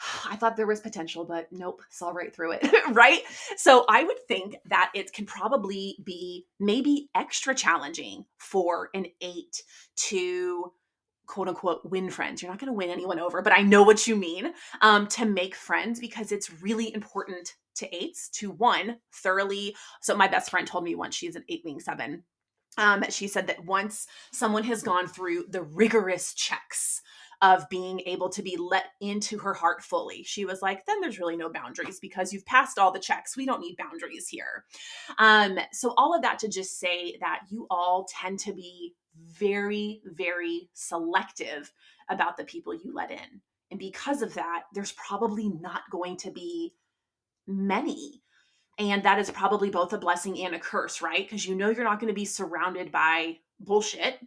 [0.29, 3.23] I thought there was potential, but nope, saw right through it, right?
[3.57, 9.63] So I would think that it can probably be maybe extra challenging for an eight
[9.97, 10.73] to
[11.27, 12.43] quote unquote win friends.
[12.43, 15.25] You're not going to win anyone over, but I know what you mean um, to
[15.25, 19.77] make friends because it's really important to eights to one thoroughly.
[20.01, 22.25] So my best friend told me once she's an eight wing seven.
[22.79, 27.03] Um, she said that once someone has gone through the rigorous checks
[27.43, 30.23] of being able to be let into her heart fully.
[30.23, 33.37] She was like, then there's really no boundaries because you've passed all the checks.
[33.37, 34.65] We don't need boundaries here.
[35.19, 38.95] Um, so, all of that to just say that you all tend to be
[39.39, 41.73] very, very selective
[42.09, 43.41] about the people you let in.
[43.71, 46.75] And because of that, there's probably not going to be
[47.47, 48.23] many.
[48.79, 51.25] And that is probably both a blessing and a curse, right?
[51.25, 54.19] Because you know you're not going to be surrounded by bullshit,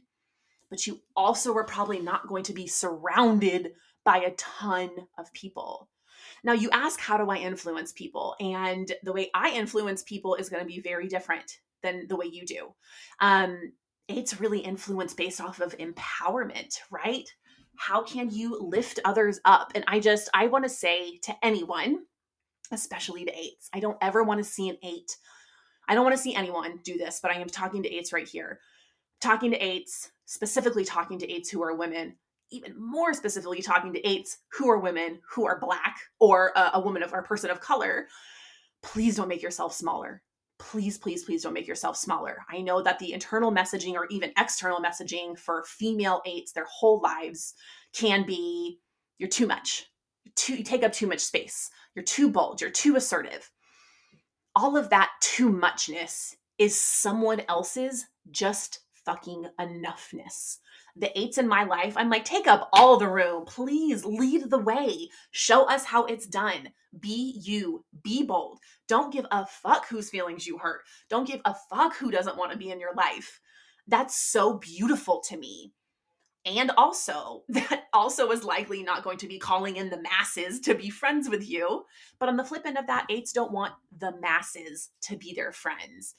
[0.73, 5.87] but you also are probably not going to be surrounded by a ton of people.
[6.43, 8.35] Now, you ask, how do I influence people?
[8.39, 12.25] And the way I influence people is going to be very different than the way
[12.25, 12.73] you do.
[13.19, 13.73] Um,
[14.07, 17.31] it's really influenced based off of empowerment, right?
[17.75, 19.73] How can you lift others up?
[19.75, 21.99] And I just, I want to say to anyone,
[22.71, 25.17] especially to eights, I don't ever want to see an eight.
[25.87, 28.27] I don't want to see anyone do this, but I am talking to eights right
[28.27, 28.59] here.
[29.23, 32.15] Talking to eights, specifically talking to eights who are women,
[32.51, 36.81] even more specifically talking to eights who are women, who are black, or a, a
[36.81, 38.07] woman of or a person of color.
[38.81, 40.21] Please don't make yourself smaller
[40.59, 42.37] please, please, please don't make yourself smaller.
[42.49, 47.01] I know that the internal messaging or even external messaging for female eights their whole
[47.01, 47.53] lives
[47.93, 48.79] can be
[49.17, 49.87] you're too much.
[50.23, 51.69] You're too, you take up too much space.
[51.95, 52.61] You're too bold.
[52.61, 53.51] You're too assertive.
[54.55, 60.57] All of that too muchness is someone else's just fucking enoughness.
[60.95, 63.45] The eights in my life, I'm like, take up all the room.
[63.45, 65.09] Please lead the way.
[65.31, 66.69] Show us how it's done.
[66.99, 67.83] Be you.
[68.03, 68.59] Be bold.
[68.87, 70.81] Don't give a fuck whose feelings you hurt.
[71.09, 73.39] Don't give a fuck who doesn't want to be in your life.
[73.87, 75.73] That's so beautiful to me.
[76.45, 80.75] And also, that also is likely not going to be calling in the masses to
[80.75, 81.85] be friends with you.
[82.19, 85.51] But on the flip end of that, eights don't want the masses to be their
[85.51, 86.15] friends.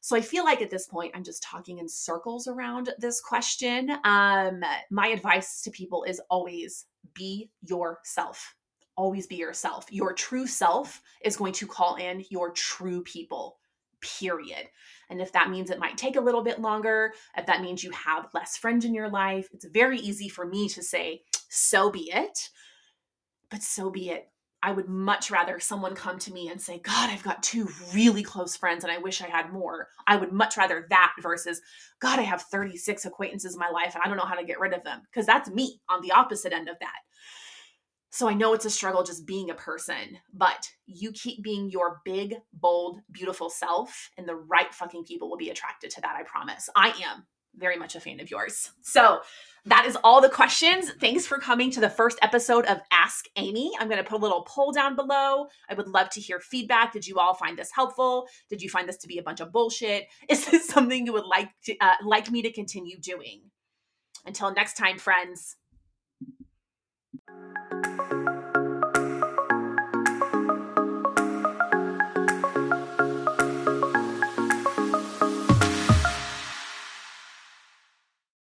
[0.00, 3.90] So I feel like at this point, I'm just talking in circles around this question.
[4.04, 8.54] Um, my advice to people is always be yourself
[8.98, 9.86] always be yourself.
[9.90, 13.58] Your true self is going to call in your true people,
[14.00, 14.68] period.
[15.08, 17.92] And if that means it might take a little bit longer, if that means you
[17.92, 22.10] have less friends in your life, it's very easy for me to say, so be
[22.12, 22.50] it.
[23.50, 24.28] But so be it.
[24.62, 28.22] I would much rather someone come to me and say, God, I've got two really
[28.22, 29.88] close friends and I wish I had more.
[30.06, 31.60] I would much rather that versus,
[32.00, 34.58] God, I have 36 acquaintances in my life and I don't know how to get
[34.58, 35.02] rid of them.
[35.10, 36.98] Because that's me on the opposite end of that.
[38.10, 42.00] So I know it's a struggle just being a person, but you keep being your
[42.04, 46.16] big, bold, beautiful self, and the right fucking people will be attracted to that.
[46.16, 46.68] I promise.
[46.74, 47.26] I am
[47.58, 48.70] very much a fan of yours.
[48.82, 49.20] So
[49.66, 50.90] that is all the questions.
[51.00, 53.72] Thanks for coming to the first episode of Ask Amy.
[53.78, 55.46] I'm going to put a little poll down below.
[55.68, 56.92] I would love to hear feedback.
[56.92, 58.28] Did you all find this helpful?
[58.48, 60.06] Did you find this to be a bunch of bullshit?
[60.28, 63.42] Is this something you would like to uh, like me to continue doing?
[64.24, 65.56] Until next time, friends.